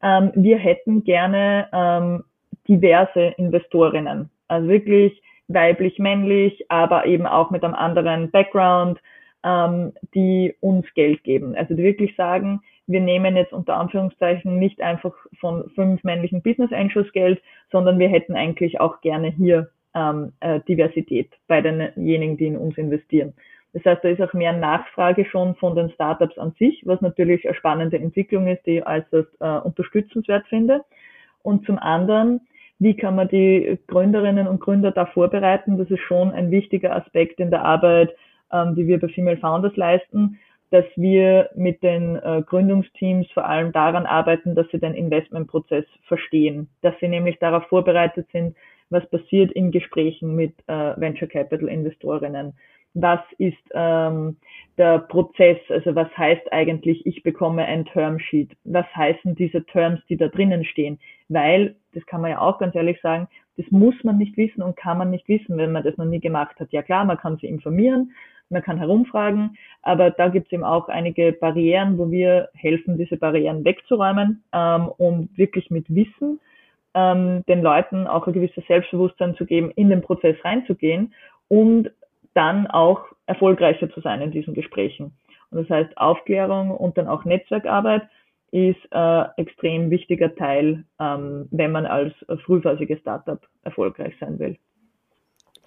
[0.01, 2.23] Ähm, wir hätten gerne ähm,
[2.67, 4.29] diverse Investorinnen.
[4.47, 8.99] Also wirklich weiblich, männlich, aber eben auch mit einem anderen Background,
[9.43, 11.55] ähm, die uns Geld geben.
[11.55, 16.71] Also die wirklich sagen, wir nehmen jetzt unter Anführungszeichen nicht einfach von fünf männlichen Business
[16.71, 22.47] Angels Geld, sondern wir hätten eigentlich auch gerne hier ähm, äh, Diversität bei denjenigen, die
[22.47, 23.33] in uns investieren.
[23.73, 27.45] Das heißt, da ist auch mehr Nachfrage schon von den Startups an sich, was natürlich
[27.45, 30.83] eine spannende Entwicklung ist, die ich äußerst äh, unterstützenswert finde.
[31.43, 32.41] Und zum anderen,
[32.79, 35.77] wie kann man die Gründerinnen und Gründer da vorbereiten?
[35.77, 38.15] Das ist schon ein wichtiger Aspekt in der Arbeit,
[38.51, 40.39] ähm, die wir bei Female Founders leisten,
[40.71, 46.67] dass wir mit den äh, Gründungsteams vor allem daran arbeiten, dass sie den Investmentprozess verstehen,
[46.81, 48.55] dass sie nämlich darauf vorbereitet sind,
[48.89, 52.53] was passiert in Gesprächen mit äh, Venture Capital Investorinnen.
[52.95, 54.37] Was ist ähm,
[54.77, 55.57] der Prozess?
[55.69, 58.51] Also was heißt eigentlich, ich bekomme ein Termsheet?
[58.63, 60.99] Was heißen diese Terms, die da drinnen stehen?
[61.29, 63.27] Weil, das kann man ja auch ganz ehrlich sagen,
[63.57, 66.19] das muss man nicht wissen und kann man nicht wissen, wenn man das noch nie
[66.19, 66.71] gemacht hat.
[66.71, 68.11] Ja klar, man kann sich informieren,
[68.49, 73.17] man kann herumfragen, aber da gibt es eben auch einige Barrieren, wo wir helfen, diese
[73.17, 76.39] Barrieren wegzuräumen ähm, und wirklich mit Wissen
[76.93, 81.13] ähm, den Leuten auch ein gewisses Selbstbewusstsein zu geben, in den Prozess reinzugehen
[81.47, 81.91] und
[82.35, 85.17] dann auch erfolgreicher zu sein in diesen Gesprächen.
[85.49, 88.07] Und das heißt, Aufklärung und dann auch Netzwerkarbeit
[88.51, 92.13] ist äh, extrem wichtiger Teil, ähm, wenn man als
[92.45, 94.57] frühphasiges Startup erfolgreich sein will.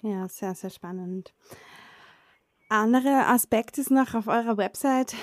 [0.01, 1.33] Ja, sehr, sehr spannend.
[2.69, 5.15] Andere Aspekt ist noch auf eurer Website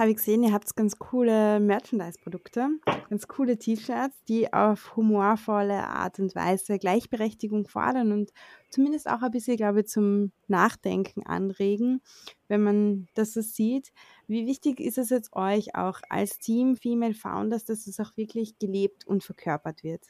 [0.00, 2.68] habe ich gesehen, ihr habt ganz coole Merchandise-Produkte,
[3.10, 8.30] ganz coole T-Shirts, die auf humorvolle Art und Weise Gleichberechtigung fordern und
[8.70, 12.00] zumindest auch ein bisschen, glaube ich, zum Nachdenken anregen,
[12.48, 13.92] wenn man das so sieht.
[14.26, 18.58] Wie wichtig ist es jetzt euch auch als Team Female Founders, dass es auch wirklich
[18.58, 20.00] gelebt und verkörpert wird?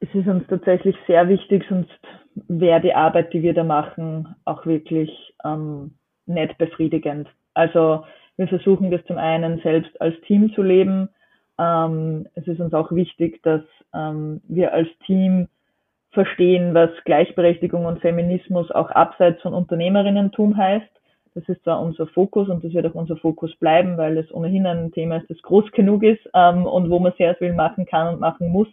[0.00, 1.90] Es ist uns tatsächlich sehr wichtig, sonst
[2.48, 5.10] wäre die Arbeit, die wir da machen, auch wirklich
[5.44, 7.28] ähm, nicht befriedigend.
[7.56, 8.04] Also
[8.36, 11.08] wir versuchen das zum einen selbst als Team zu leben.
[11.58, 13.62] Ähm, es ist uns auch wichtig, dass
[13.94, 15.48] ähm, wir als Team
[16.10, 20.88] verstehen, was Gleichberechtigung und Feminismus auch abseits von Unternehmerinnentum heißt.
[21.34, 24.66] Das ist zwar unser Fokus und das wird auch unser Fokus bleiben, weil es ohnehin
[24.66, 28.14] ein Thema ist, das groß genug ist ähm, und wo man sehr viel machen kann
[28.14, 28.68] und machen muss.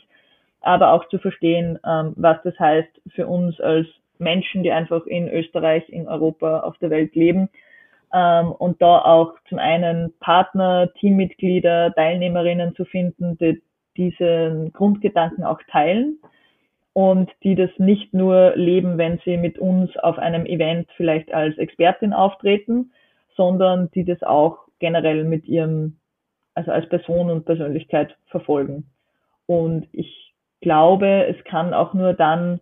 [0.60, 3.88] Aber auch zu verstehen, ähm, was das heißt für uns als
[4.20, 7.50] Menschen, die einfach in Österreich, in Europa, auf der Welt leben
[8.14, 13.62] ähm, und da auch zum einen Partner, Teammitglieder, Teilnehmerinnen zu finden, die
[13.98, 16.20] diesen Grundgedanken auch teilen
[16.94, 21.58] und die das nicht nur leben, wenn sie mit uns auf einem Event vielleicht als
[21.58, 22.92] Expertin auftreten,
[23.36, 25.98] sondern die das auch generell mit ihrem,
[26.54, 28.86] also als Person und Persönlichkeit verfolgen.
[29.48, 32.60] Und ich glaube, es kann auch nur dann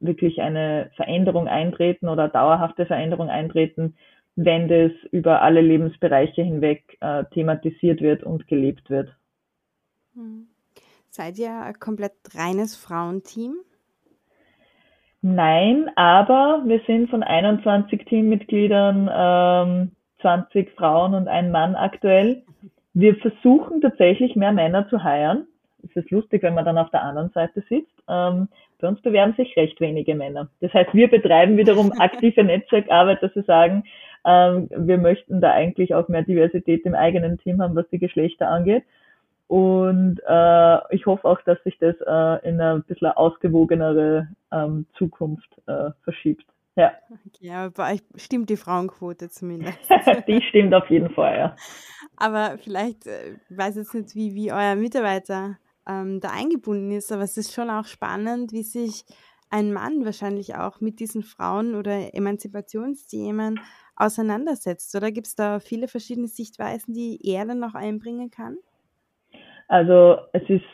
[0.00, 3.96] wirklich eine Veränderung eintreten oder dauerhafte Veränderung eintreten,
[4.40, 9.12] wenn das über alle Lebensbereiche hinweg äh, thematisiert wird und gelebt wird.
[10.14, 10.46] Hm.
[11.10, 13.56] Seid ihr ein komplett reines Frauenteam?
[15.22, 22.44] Nein, aber wir sind von 21 Teammitgliedern ähm, 20 Frauen und ein Mann aktuell.
[22.94, 25.48] Wir versuchen tatsächlich mehr Männer zu heiren.
[25.82, 27.90] Es ist lustig, wenn man dann auf der anderen Seite sitzt.
[28.08, 28.48] Ähm,
[28.80, 30.48] bei uns bewerben sich recht wenige Männer.
[30.60, 33.82] Das heißt, wir betreiben wiederum aktive Netzwerkarbeit, dass wir sagen,
[34.28, 38.48] ähm, wir möchten da eigentlich auch mehr Diversität im eigenen Team haben, was die Geschlechter
[38.48, 38.84] angeht.
[39.46, 45.48] Und äh, ich hoffe auch, dass sich das äh, in eine bisschen ausgewogenere ähm, Zukunft
[45.66, 46.44] äh, verschiebt.
[46.76, 46.92] Ja.
[47.40, 49.78] Ja, bei euch stimmt die Frauenquote zumindest.
[50.28, 51.56] die stimmt auf jeden Fall, ja.
[52.18, 55.56] Aber vielleicht, äh, ich weiß jetzt nicht, wie, wie euer Mitarbeiter
[55.88, 59.06] ähm, da eingebunden ist, aber es ist schon auch spannend, wie sich
[59.50, 63.60] ein Mann wahrscheinlich auch mit diesen Frauen- oder Emanzipationsthemen
[63.98, 64.94] auseinandersetzt?
[64.96, 68.56] Oder gibt es da viele verschiedene Sichtweisen, die er dann noch einbringen kann?
[69.68, 70.64] Also es ist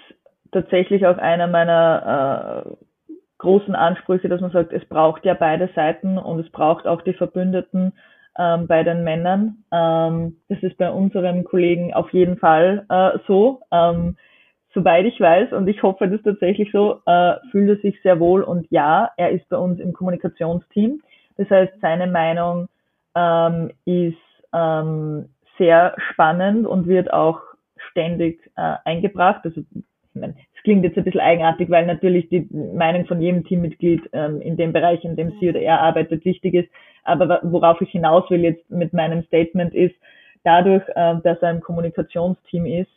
[0.52, 2.70] tatsächlich auch einer meiner äh,
[3.38, 7.12] großen Ansprüche, dass man sagt, es braucht ja beide Seiten und es braucht auch die
[7.12, 7.92] Verbündeten
[8.38, 9.64] ähm, bei den Männern.
[9.72, 13.60] Ähm, das ist bei unserem Kollegen auf jeden Fall äh, so.
[13.72, 14.16] Ähm,
[14.72, 18.18] soweit ich weiß, und ich hoffe, das ist tatsächlich so, äh, fühlt er sich sehr
[18.20, 21.00] wohl und ja, er ist bei uns im Kommunikationsteam.
[21.37, 22.68] Das heißt, seine Meinung
[23.14, 24.16] ähm, ist
[24.53, 27.40] ähm, sehr spannend und wird auch
[27.90, 29.40] ständig äh, eingebracht.
[29.44, 33.44] Also ich meine, es klingt jetzt ein bisschen eigenartig, weil natürlich die Meinung von jedem
[33.44, 36.68] Teammitglied ähm, in dem Bereich, in dem sie oder er arbeitet, wichtig ist.
[37.05, 39.94] Aber worauf ich hinaus will jetzt mit meinem Statement ist,
[40.44, 42.90] dadurch, äh, dass er im Kommunikationsteam ist,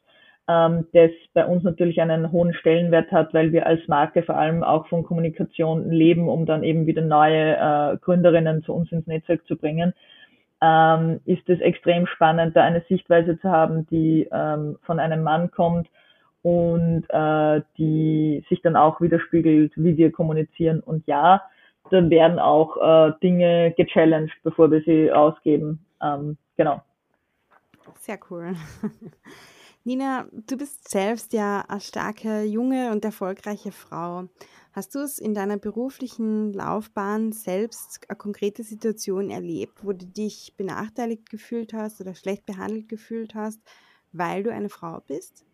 [0.48, 4.64] ähm, das bei uns natürlich einen hohen Stellenwert hat, weil wir als Marke vor allem
[4.64, 9.46] auch von Kommunikation leben, um dann eben wieder neue äh, Gründerinnen zu uns ins Netzwerk
[9.46, 9.94] zu bringen,
[10.62, 15.52] ähm, ist es extrem spannend, da eine Sichtweise zu haben, die ähm, von einem Mann
[15.52, 15.88] kommt
[16.42, 20.80] und äh, die sich dann auch widerspiegelt, wie wir kommunizieren.
[20.80, 21.42] Und ja,
[21.92, 25.86] dann werden auch äh, Dinge gechallenged, bevor wir sie ausgeben.
[26.02, 26.82] Ähm, genau.
[27.96, 28.54] Sehr cool.
[29.88, 34.28] Nina, du bist selbst ja eine starke, junge und erfolgreiche Frau.
[34.74, 40.56] Hast du es in deiner beruflichen Laufbahn selbst eine konkrete Situation erlebt, wo du dich
[40.58, 43.62] benachteiligt gefühlt hast oder schlecht behandelt gefühlt hast,
[44.12, 45.47] weil du eine Frau bist?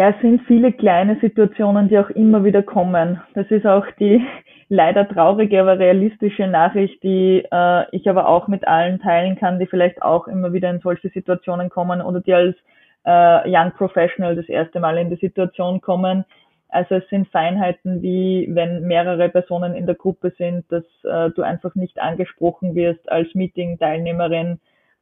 [0.00, 3.20] Ja, es sind viele kleine Situationen, die auch immer wieder kommen.
[3.34, 4.26] Das ist auch die
[4.70, 9.66] leider traurige, aber realistische Nachricht, die äh, ich aber auch mit allen teilen kann, die
[9.66, 12.56] vielleicht auch immer wieder in solche Situationen kommen oder die als
[13.04, 16.24] äh, Young Professional das erste Mal in die Situation kommen.
[16.70, 21.42] Also es sind Feinheiten wie, wenn mehrere Personen in der Gruppe sind, dass äh, du
[21.42, 24.60] einfach nicht angesprochen wirst als Meeting-Teilnehmerin,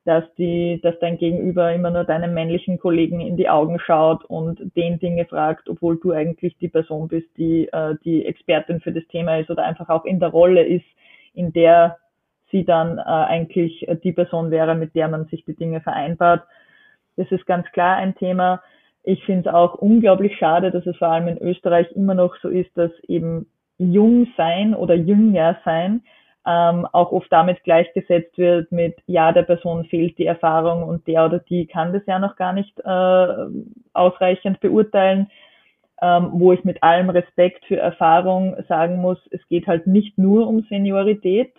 [0.09, 4.59] dass die, dass dein Gegenüber immer nur deinem männlichen Kollegen in die Augen schaut und
[4.75, 9.07] den Dinge fragt, obwohl du eigentlich die Person bist, die äh, die Expertin für das
[9.09, 10.87] Thema ist oder einfach auch in der Rolle ist,
[11.35, 11.99] in der
[12.51, 16.43] sie dann äh, eigentlich die Person wäre, mit der man sich die Dinge vereinbart.
[17.19, 18.63] Das ist ganz klar ein Thema.
[19.03, 22.49] Ich finde es auch unglaublich schade, dass es vor allem in Österreich immer noch so
[22.49, 26.01] ist, dass eben jung sein oder jünger sein
[26.49, 31.27] ähm, auch oft damit gleichgesetzt wird mit, ja, der Person fehlt die Erfahrung und der
[31.27, 33.35] oder die kann das ja noch gar nicht äh,
[33.93, 35.31] ausreichend beurteilen,
[36.01, 40.49] ähm, wo ich mit allem Respekt für Erfahrung sagen muss, es geht halt nicht nur
[40.49, 41.53] um Seniorität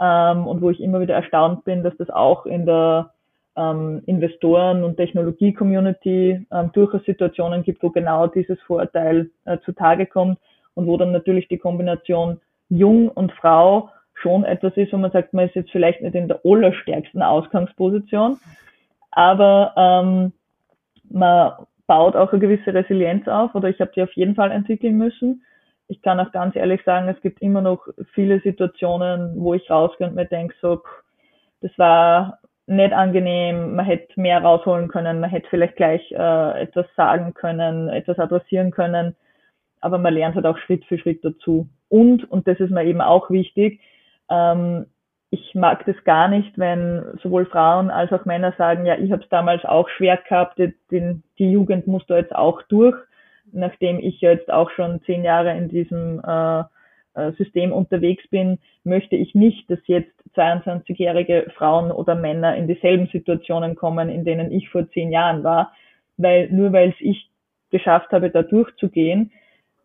[0.00, 3.10] ähm, und wo ich immer wieder erstaunt bin, dass das auch in der
[3.56, 10.38] ähm, Investoren- und Technologie-Community ähm, durchaus Situationen gibt, wo genau dieses Vorurteil äh, zutage kommt
[10.74, 15.34] und wo dann natürlich die Kombination Jung und Frau schon etwas ist, wo man sagt,
[15.34, 18.38] man ist jetzt vielleicht nicht in der allerstärksten Ausgangsposition,
[19.10, 20.32] aber ähm,
[21.10, 21.52] man
[21.86, 25.42] baut auch eine gewisse Resilienz auf oder ich habe die auf jeden Fall entwickeln müssen.
[25.88, 30.06] Ich kann auch ganz ehrlich sagen, es gibt immer noch viele Situationen, wo ich rausgehe
[30.06, 30.82] und mir denke, so,
[31.62, 36.86] das war nicht angenehm, man hätte mehr rausholen können, man hätte vielleicht gleich äh, etwas
[36.94, 39.16] sagen können, etwas adressieren können,
[39.80, 41.66] aber man lernt halt auch Schritt für Schritt dazu.
[41.88, 43.80] Und, und das ist mir eben auch wichtig,
[44.30, 44.86] ähm,
[45.30, 49.22] ich mag das gar nicht, wenn sowohl Frauen als auch Männer sagen, ja, ich habe
[49.22, 50.72] es damals auch schwer gehabt, die,
[51.38, 52.96] die Jugend musst du jetzt auch durch,
[53.52, 56.60] nachdem ich jetzt auch schon zehn Jahre in diesem äh,
[57.14, 63.08] äh System unterwegs bin, möchte ich nicht, dass jetzt 22-jährige Frauen oder Männer in dieselben
[63.08, 65.72] Situationen kommen, in denen ich vor zehn Jahren war,
[66.16, 67.28] weil nur weil es ich
[67.70, 69.32] geschafft habe, da durchzugehen,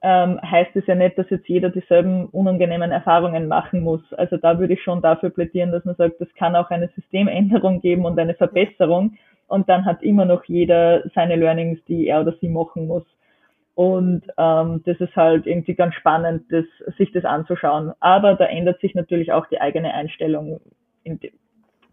[0.04, 4.02] ähm, heißt es ja nicht, dass jetzt jeder dieselben unangenehmen Erfahrungen machen muss.
[4.14, 7.82] Also da würde ich schon dafür plädieren, dass man sagt, es kann auch eine Systemänderung
[7.82, 12.34] geben und eine Verbesserung und dann hat immer noch jeder seine Learnings, die er oder
[12.42, 13.06] sie machen muss.
[13.76, 16.66] Und ähm, das ist halt irgendwie ganz spannend, das,
[16.98, 17.94] sich das anzuschauen.
[18.02, 20.60] Aber da ändert sich natürlich auch die eigene Einstellung
[21.06, 21.32] die,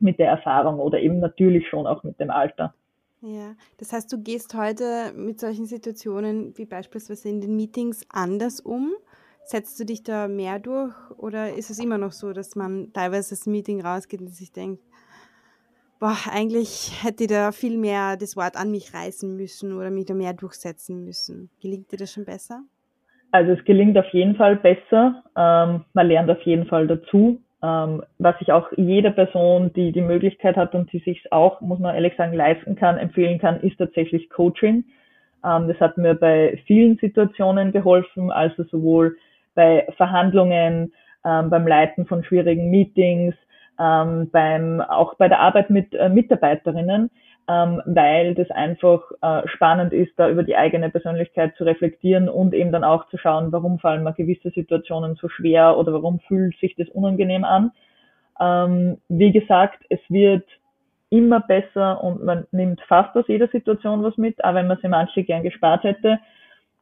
[0.00, 2.74] mit der Erfahrung oder eben natürlich schon auch mit dem Alter.
[3.22, 8.60] Ja, das heißt, du gehst heute mit solchen Situationen wie beispielsweise in den Meetings anders
[8.60, 8.92] um?
[9.44, 13.30] Setzt du dich da mehr durch oder ist es immer noch so, dass man teilweise
[13.30, 14.82] das Meeting rausgeht und sich denkt,
[15.98, 20.06] boah, eigentlich hätte ich da viel mehr das Wort an mich reißen müssen oder mich
[20.06, 21.50] da mehr durchsetzen müssen.
[21.60, 22.62] Gelingt dir das schon besser?
[23.32, 25.22] Also es gelingt auf jeden Fall besser.
[25.36, 27.42] Ähm, man lernt auf jeden Fall dazu.
[27.62, 31.78] Ähm, was ich auch jeder Person, die die Möglichkeit hat und die sich auch, muss
[31.78, 34.84] man ehrlich sagen, leisten kann, empfehlen kann, ist tatsächlich Coaching.
[35.44, 39.16] Ähm, das hat mir bei vielen Situationen geholfen, also sowohl
[39.54, 40.94] bei Verhandlungen,
[41.24, 43.34] ähm, beim Leiten von schwierigen Meetings,
[43.78, 47.10] ähm, beim, auch bei der Arbeit mit äh, Mitarbeiterinnen
[47.50, 52.54] ähm, weil das einfach äh, spannend ist, da über die eigene Persönlichkeit zu reflektieren und
[52.54, 56.56] eben dann auch zu schauen, warum fallen mir gewisse Situationen so schwer oder warum fühlt
[56.60, 57.72] sich das unangenehm an.
[58.38, 60.44] Ähm, wie gesagt, es wird
[61.08, 64.88] immer besser und man nimmt fast aus jeder Situation was mit, auch wenn man sie
[64.88, 66.20] manche gern gespart hätte.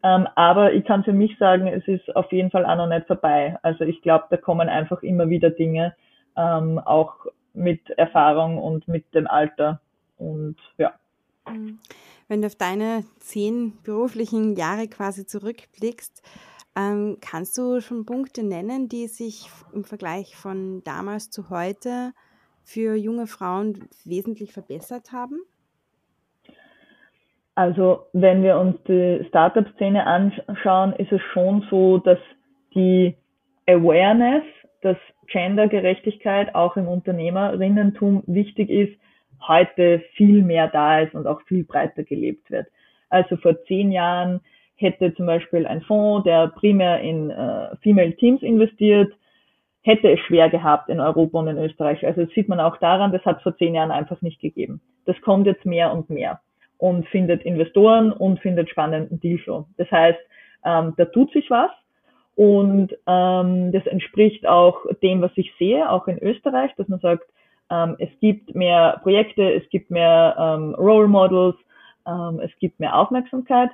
[0.03, 3.07] Ähm, aber ich kann für mich sagen, es ist auf jeden Fall auch noch nicht
[3.07, 3.57] vorbei.
[3.63, 5.95] Also ich glaube, da kommen einfach immer wieder Dinge,
[6.37, 7.15] ähm, auch
[7.55, 9.81] mit Erfahrung und mit dem Alter,
[10.19, 10.95] und ja.
[11.49, 11.79] Mhm.
[12.29, 16.23] Wenn du auf deine zehn beruflichen Jahre quasi zurückblickst,
[16.77, 22.13] ähm, kannst du schon Punkte nennen, die sich im Vergleich von damals zu heute
[22.65, 25.41] für junge Frauen wesentlich verbessert haben?
[27.55, 32.19] Also wenn wir uns die Startup-Szene anschauen, ist es schon so, dass
[32.75, 33.17] die
[33.67, 34.45] Awareness,
[34.83, 34.97] dass
[35.27, 38.93] Gendergerechtigkeit auch im Unternehmerinnentum wichtig ist,
[39.49, 42.67] heute viel mehr da ist und auch viel breiter gelebt wird.
[43.09, 44.41] Also vor zehn Jahren
[44.77, 49.13] hätte zum Beispiel ein Fonds, der primär in äh, Female Teams investiert,
[49.83, 52.07] hätte es schwer gehabt in Europa und in Österreich.
[52.07, 54.81] Also das sieht man auch daran, das hat es vor zehn Jahren einfach nicht gegeben.
[55.07, 56.41] Das kommt jetzt mehr und mehr
[56.77, 59.67] und findet Investoren und findet spannenden Dealflow.
[59.77, 60.19] Das heißt,
[60.65, 61.71] ähm, da tut sich was
[62.37, 67.25] und ähm, das entspricht auch dem, was ich sehe, auch in Österreich, dass man sagt,
[67.71, 71.57] ähm, es gibt mehr Projekte, es gibt mehr ähm, Role Models,
[72.07, 73.71] ähm, es gibt mehr Aufmerksamkeit,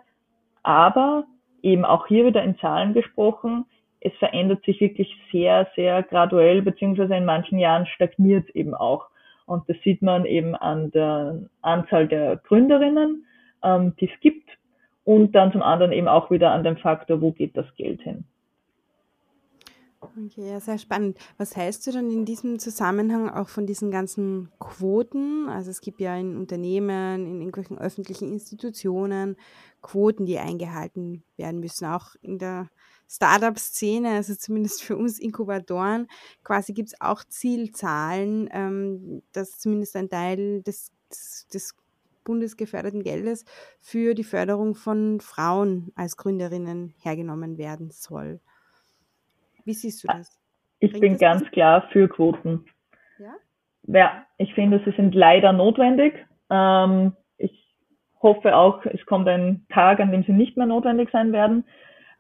[0.62, 1.24] aber
[1.62, 3.64] eben auch hier wieder in Zahlen gesprochen,
[4.00, 9.06] es verändert sich wirklich sehr, sehr graduell, beziehungsweise in manchen Jahren stagniert eben auch.
[9.46, 13.26] Und das sieht man eben an der Anzahl der Gründerinnen,
[13.62, 14.48] ähm, die es gibt,
[15.04, 18.24] und dann zum anderen eben auch wieder an dem Faktor, wo geht das Geld hin.
[20.16, 21.18] Okay, ja, sehr spannend.
[21.38, 25.48] Was hältst du dann in diesem Zusammenhang auch von diesen ganzen Quoten?
[25.48, 29.36] Also es gibt ja in Unternehmen, in irgendwelchen öffentlichen Institutionen
[29.82, 32.68] Quoten, die eingehalten werden müssen, auch in der
[33.08, 36.06] Startup-Szene, also zumindest für uns Inkubatoren,
[36.42, 40.90] quasi gibt es auch Zielzahlen, ähm, dass zumindest ein Teil des,
[41.52, 41.74] des
[42.24, 43.44] bundesgeförderten Geldes
[43.80, 48.40] für die Förderung von Frauen als Gründerinnen hergenommen werden soll.
[49.64, 50.38] Wie siehst du das?
[50.78, 51.50] Ich Bringt bin ganz was?
[51.50, 52.66] klar für Quoten.
[53.18, 53.34] Ja?
[53.86, 56.14] Ja, ich finde, sie sind leider notwendig.
[56.50, 57.74] Ähm, ich
[58.20, 61.64] hoffe auch, es kommt ein Tag, an dem sie nicht mehr notwendig sein werden.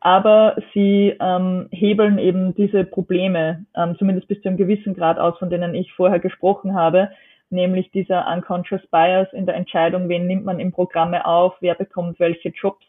[0.00, 5.38] Aber sie ähm, hebeln eben diese Probleme, ähm, zumindest bis zu einem gewissen Grad aus,
[5.38, 7.10] von denen ich vorher gesprochen habe,
[7.48, 12.20] nämlich dieser unconscious bias in der Entscheidung, wen nimmt man in Programme auf, wer bekommt
[12.20, 12.84] welche Jobs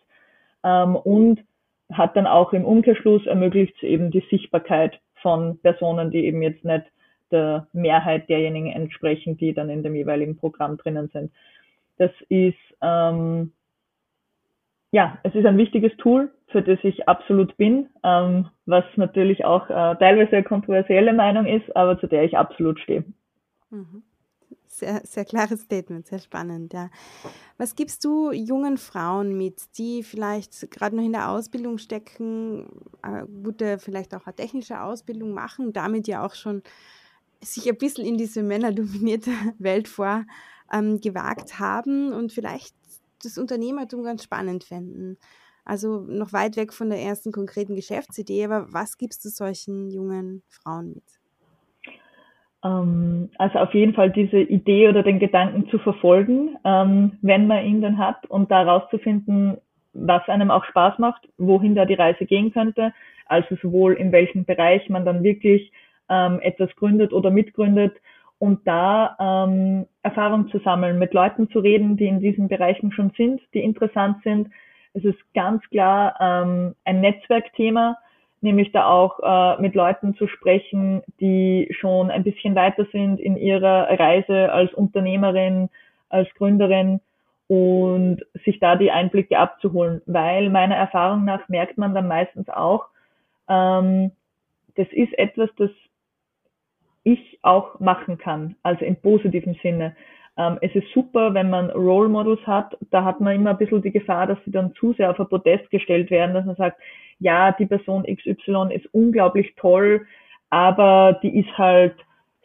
[0.66, 1.42] ähm, und
[1.92, 6.86] hat dann auch im Umkehrschluss ermöglicht eben die Sichtbarkeit von Personen, die eben jetzt nicht
[7.32, 11.32] der Mehrheit derjenigen entsprechen, die dann in dem jeweiligen Programm drinnen sind.
[11.98, 13.52] Das ist ähm,
[14.96, 19.70] ja, es ist ein wichtiges Tool, für das ich absolut bin, ähm, was natürlich auch
[19.70, 23.04] äh, teilweise eine kontroversielle Meinung ist, aber zu der ich absolut stehe.
[23.72, 24.04] Mhm.
[24.78, 26.90] Sehr, sehr klares Statement, sehr spannend, ja.
[27.58, 32.68] Was gibst du jungen Frauen mit, die vielleicht gerade noch in der Ausbildung stecken,
[33.02, 36.62] äh, gute, vielleicht auch eine technische Ausbildung machen, damit ja auch schon
[37.42, 40.26] sich ein bisschen in diese männerdominierte Welt vor
[40.74, 42.76] ähm, gewagt haben und vielleicht
[43.24, 45.18] das Unternehmertum ganz spannend fänden?
[45.64, 50.44] Also noch weit weg von der ersten konkreten Geschäftsidee, aber was gibst du solchen jungen
[50.50, 51.04] Frauen mit?
[52.66, 57.64] Ähm, also auf jeden Fall diese Idee oder den Gedanken zu verfolgen, ähm, wenn man
[57.64, 59.58] ihn dann hat und da rauszufinden,
[59.94, 62.92] was einem auch Spaß macht, wohin da die Reise gehen könnte,
[63.28, 65.72] also sowohl in welchem Bereich man dann wirklich
[66.10, 67.96] ähm, etwas gründet oder mitgründet
[68.38, 69.16] und da
[70.04, 74.18] Erfahrung zu sammeln, mit Leuten zu reden, die in diesen Bereichen schon sind, die interessant
[74.24, 74.50] sind.
[74.94, 77.98] Es ist ganz klar ein Netzwerkthema
[78.46, 83.36] nämlich da auch äh, mit Leuten zu sprechen, die schon ein bisschen weiter sind in
[83.36, 85.70] ihrer Reise als Unternehmerin,
[86.10, 87.02] als Gründerin
[87.48, 92.86] und sich da die Einblicke abzuholen, weil meiner Erfahrung nach merkt man dann meistens auch,
[93.50, 94.12] ähm,
[94.76, 95.70] das ist etwas, das
[97.04, 99.96] ich auch machen kann, also im positiven Sinne.
[100.38, 103.82] Ähm, es ist super, wenn man Role Models hat, da hat man immer ein bisschen
[103.82, 106.82] die Gefahr, dass sie dann zu sehr auf ein Podest gestellt werden, dass man sagt,
[107.20, 110.06] ja, die Person XY ist unglaublich toll,
[110.50, 111.96] aber die ist halt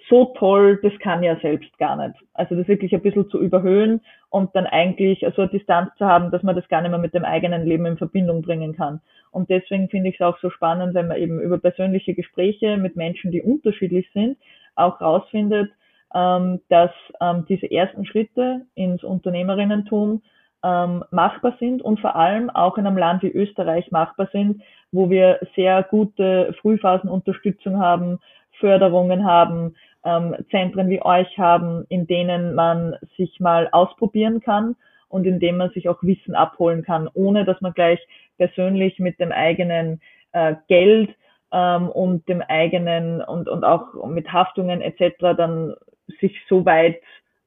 [0.08, 2.18] so toll, das kann ja selbst gar nicht.
[2.34, 6.30] Also das wirklich ein bisschen zu überhöhen und dann eigentlich so eine Distanz zu haben,
[6.30, 9.00] dass man das gar nicht mehr mit dem eigenen Leben in Verbindung bringen kann.
[9.30, 12.96] Und deswegen finde ich es auch so spannend, wenn man eben über persönliche Gespräche mit
[12.96, 14.36] Menschen, die unterschiedlich sind,
[14.74, 15.70] auch rausfindet,
[16.14, 16.90] ähm, dass
[17.20, 20.22] ähm, diese ersten Schritte ins Unternehmerinnentum
[20.64, 25.10] ähm, machbar sind und vor allem auch in einem Land wie Österreich machbar sind, wo
[25.10, 28.18] wir sehr gute Frühphasenunterstützung haben,
[28.58, 34.76] Förderungen haben, ähm, Zentren wie euch haben, in denen man sich mal ausprobieren kann
[35.08, 38.00] und in denen man sich auch Wissen abholen kann, ohne dass man gleich
[38.38, 40.00] persönlich mit dem eigenen
[40.32, 41.10] äh, Geld
[41.52, 45.16] ähm, und dem eigenen und, und auch mit Haftungen etc.
[45.36, 45.74] dann
[46.20, 47.00] sich so weit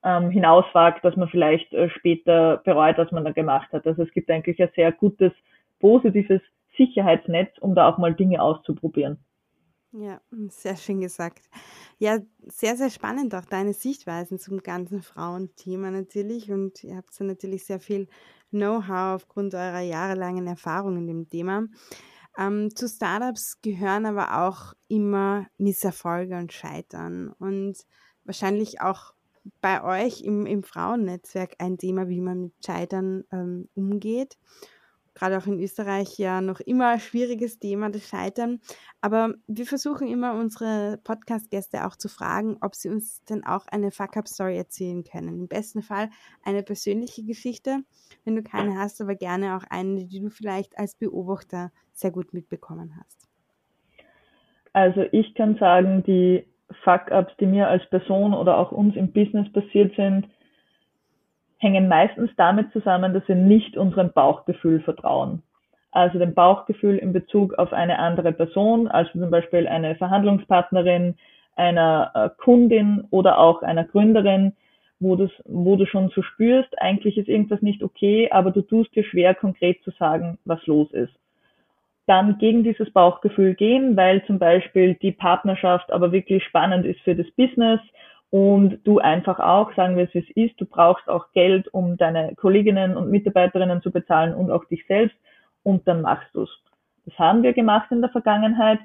[0.04, 3.88] ähm, hinauswagt, dass man vielleicht äh, später bereut, was man da gemacht hat.
[3.88, 5.32] Also es gibt eigentlich ein sehr gutes,
[5.80, 6.42] positives
[6.78, 9.18] Sicherheitsnetz, um da auch mal Dinge auszuprobieren.
[9.96, 11.44] Ja, sehr schön gesagt.
[12.00, 16.52] Ja, sehr, sehr spannend auch deine Sichtweisen zum ganzen Frauenthema natürlich.
[16.52, 18.08] Und ihr habt ja natürlich sehr viel
[18.50, 21.68] Know-how, aufgrund eurer jahrelangen Erfahrung in dem Thema.
[22.38, 27.78] Ähm, zu Startups gehören aber auch immer Misserfolge und Scheitern und
[28.26, 29.13] wahrscheinlich auch
[29.62, 34.38] bei euch im, im Frauennetzwerk ein Thema, wie man mit Scheitern ähm, umgeht
[35.16, 38.60] gerade auch in Österreich ja noch immer ein schwieriges Thema, das Scheitern.
[39.02, 43.92] Aber wir versuchen immer unsere Podcast-Gäste auch zu fragen, ob sie uns denn auch eine
[43.92, 45.40] Fuck-Up-Story erzählen können.
[45.40, 46.10] Im besten Fall
[46.44, 47.80] eine persönliche Geschichte,
[48.26, 52.34] wenn du keine hast, aber gerne auch eine, die du vielleicht als Beobachter sehr gut
[52.34, 53.28] mitbekommen hast.
[54.74, 56.48] Also ich kann sagen, die
[56.84, 60.28] Fuck-Ups, die mir als Person oder auch uns im Business passiert sind,
[61.58, 65.42] hängen meistens damit zusammen, dass wir nicht unserem Bauchgefühl vertrauen.
[65.92, 71.16] Also dem Bauchgefühl in Bezug auf eine andere Person, also zum Beispiel eine Verhandlungspartnerin,
[71.56, 74.54] einer äh, Kundin oder auch einer Gründerin,
[75.00, 78.96] wo, das, wo du schon so spürst, eigentlich ist irgendwas nicht okay, aber du tust
[78.96, 81.14] dir schwer, konkret zu sagen, was los ist.
[82.06, 87.16] Dann gegen dieses Bauchgefühl gehen, weil zum Beispiel die Partnerschaft aber wirklich spannend ist für
[87.16, 87.80] das Business
[88.30, 91.98] und du einfach auch, sagen wir es wie es ist, du brauchst auch Geld, um
[91.98, 95.16] deine Kolleginnen und Mitarbeiterinnen zu bezahlen und auch dich selbst
[95.64, 96.50] und dann machst du es.
[97.06, 98.80] Das haben wir gemacht in der Vergangenheit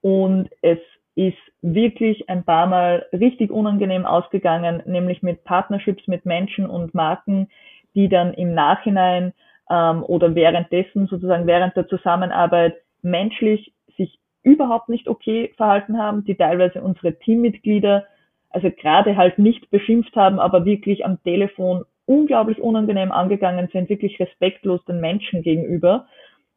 [0.00, 0.78] und es
[1.14, 7.48] ist wirklich ein paar Mal richtig unangenehm ausgegangen, nämlich mit Partnerships mit Menschen und Marken,
[7.94, 9.32] die dann im Nachhinein
[9.70, 16.34] ähm, oder währenddessen, sozusagen während der Zusammenarbeit menschlich sich überhaupt nicht okay verhalten haben, die
[16.34, 18.04] teilweise unsere Teammitglieder
[18.50, 24.18] also gerade halt nicht beschimpft haben, aber wirklich am Telefon unglaublich unangenehm angegangen sind, wirklich
[24.18, 26.06] respektlos den Menschen gegenüber,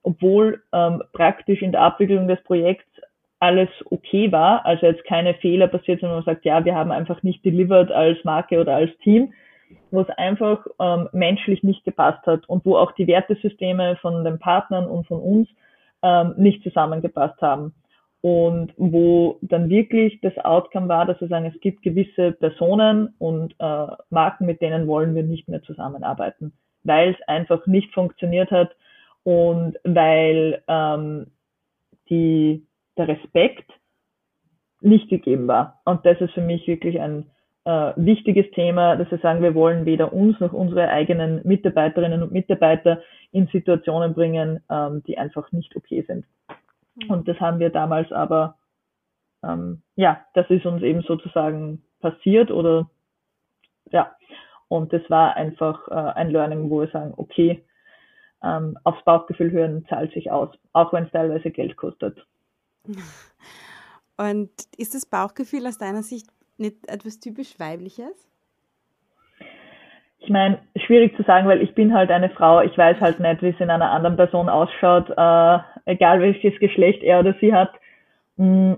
[0.02, 2.90] obwohl ähm, praktisch in der Abwicklung des Projekts
[3.40, 7.22] alles okay war, also jetzt keine Fehler passiert, sondern man sagt, ja, wir haben einfach
[7.24, 9.34] nicht delivered als Marke oder als Team,
[9.92, 14.40] wo es einfach ähm, menschlich nicht gepasst hat und wo auch die Wertesysteme von den
[14.40, 15.50] Partnern und von uns
[16.02, 17.74] ähm, nicht zusammengepasst haben
[18.24, 23.54] und wo dann wirklich das Outcome war, dass wir sagen, es gibt gewisse Personen und
[23.60, 26.54] äh, Marken, mit denen wollen wir nicht mehr zusammenarbeiten,
[26.84, 28.76] weil es einfach nicht funktioniert hat
[29.24, 31.28] und weil ähm,
[32.10, 32.66] die,
[32.98, 33.70] der Respekt
[34.80, 35.82] nicht gegeben war.
[35.84, 37.30] Und das ist für mich wirklich ein
[37.66, 42.32] äh, wichtiges Thema, dass wir sagen, wir wollen weder uns noch unsere eigenen Mitarbeiterinnen und
[42.32, 43.02] Mitarbeiter
[43.32, 46.26] in Situationen bringen, ähm, die einfach nicht okay sind.
[46.96, 47.10] Mhm.
[47.10, 48.58] Und das haben wir damals aber,
[49.44, 52.90] ähm, ja, das ist uns eben sozusagen passiert oder
[53.92, 54.16] ja,
[54.68, 57.64] und das war einfach äh, ein Learning, wo wir sagen, okay,
[58.44, 62.26] ähm, aufs Bauchgefühl hören zahlt sich aus, auch wenn es teilweise Geld kostet.
[64.16, 66.28] Und ist das Bauchgefühl aus deiner Sicht
[66.58, 68.34] nicht etwas typisch Weibliches?
[70.24, 73.42] ich meine, schwierig zu sagen, weil ich bin halt eine Frau, ich weiß halt nicht,
[73.42, 77.72] wie es in einer anderen Person ausschaut, äh, egal welches Geschlecht er oder sie hat.
[78.38, 78.78] Hm,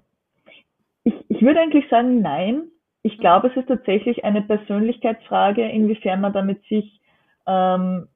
[1.04, 2.64] ich, ich würde eigentlich sagen, nein.
[3.04, 7.00] Ich glaube, es ist tatsächlich eine Persönlichkeitsfrage, inwiefern man damit sich
[7.46, 8.08] ähm,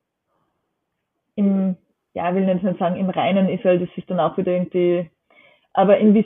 [1.36, 1.78] im,
[2.16, 5.08] ja, ich will nicht sagen, im Reinen ist, weil das ist dann auch wieder irgendwie,
[5.74, 6.26] aber inwie,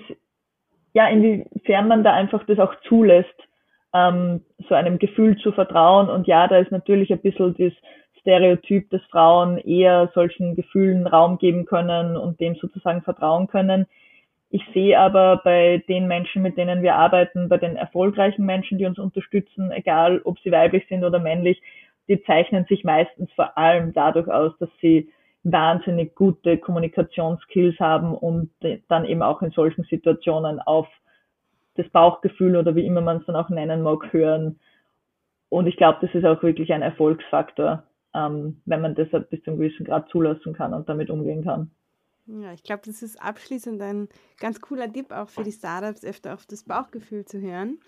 [0.94, 3.34] ja, inwiefern man da einfach das auch zulässt
[3.94, 6.10] ähm, so einem Gefühl zu vertrauen.
[6.10, 7.74] Und ja, da ist natürlich ein bisschen das
[8.20, 13.86] Stereotyp, dass Frauen eher solchen Gefühlen Raum geben können und dem sozusagen vertrauen können.
[14.50, 18.86] Ich sehe aber bei den Menschen, mit denen wir arbeiten, bei den erfolgreichen Menschen, die
[18.86, 21.60] uns unterstützen, egal ob sie weiblich sind oder männlich,
[22.08, 25.10] die zeichnen sich meistens vor allem dadurch aus, dass sie
[25.44, 28.50] wahnsinnig gute Kommunikationsskills haben und
[28.88, 30.88] dann eben auch in solchen Situationen auf
[31.76, 34.60] das Bauchgefühl oder wie immer man es dann auch nennen mag, hören.
[35.50, 37.84] Und ich glaube, das ist auch wirklich ein Erfolgsfaktor,
[38.14, 41.72] ähm, wenn man das bis zu einem gewissen Grad zulassen kann und damit umgehen kann.
[42.26, 44.08] Ja, ich glaube, das ist abschließend ein
[44.39, 47.80] ganz cooler Tipp auch für die Startups, öfter auf das Bauchgefühl zu hören.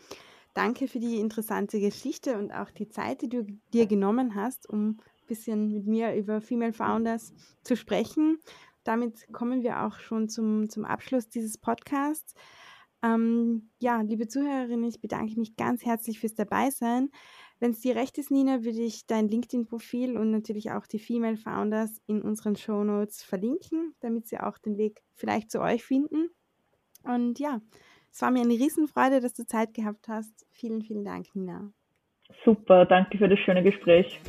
[0.54, 5.00] Danke für die interessante Geschichte und auch die Zeit, die du dir genommen hast, um
[5.26, 8.40] bisschen mit mir über Female Founders zu sprechen.
[8.84, 12.36] Damit kommen wir auch schon zum, zum Abschluss dieses Podcasts.
[13.04, 17.10] Ähm, ja, liebe Zuhörerinnen, ich bedanke mich ganz herzlich fürs Dabeisein.
[17.60, 21.38] Wenn es dir recht ist, Nina, würde ich dein LinkedIn-Profil und natürlich auch die Female
[21.38, 26.30] Founders in unseren Show Notes verlinken, damit sie auch den Weg vielleicht zu euch finden.
[27.04, 27.62] Und ja,
[28.12, 30.46] es war mir eine Riesenfreude, dass du Zeit gehabt hast.
[30.52, 31.72] Vielen, vielen Dank, Nina.
[32.44, 34.20] Super, danke für das schöne Gespräch.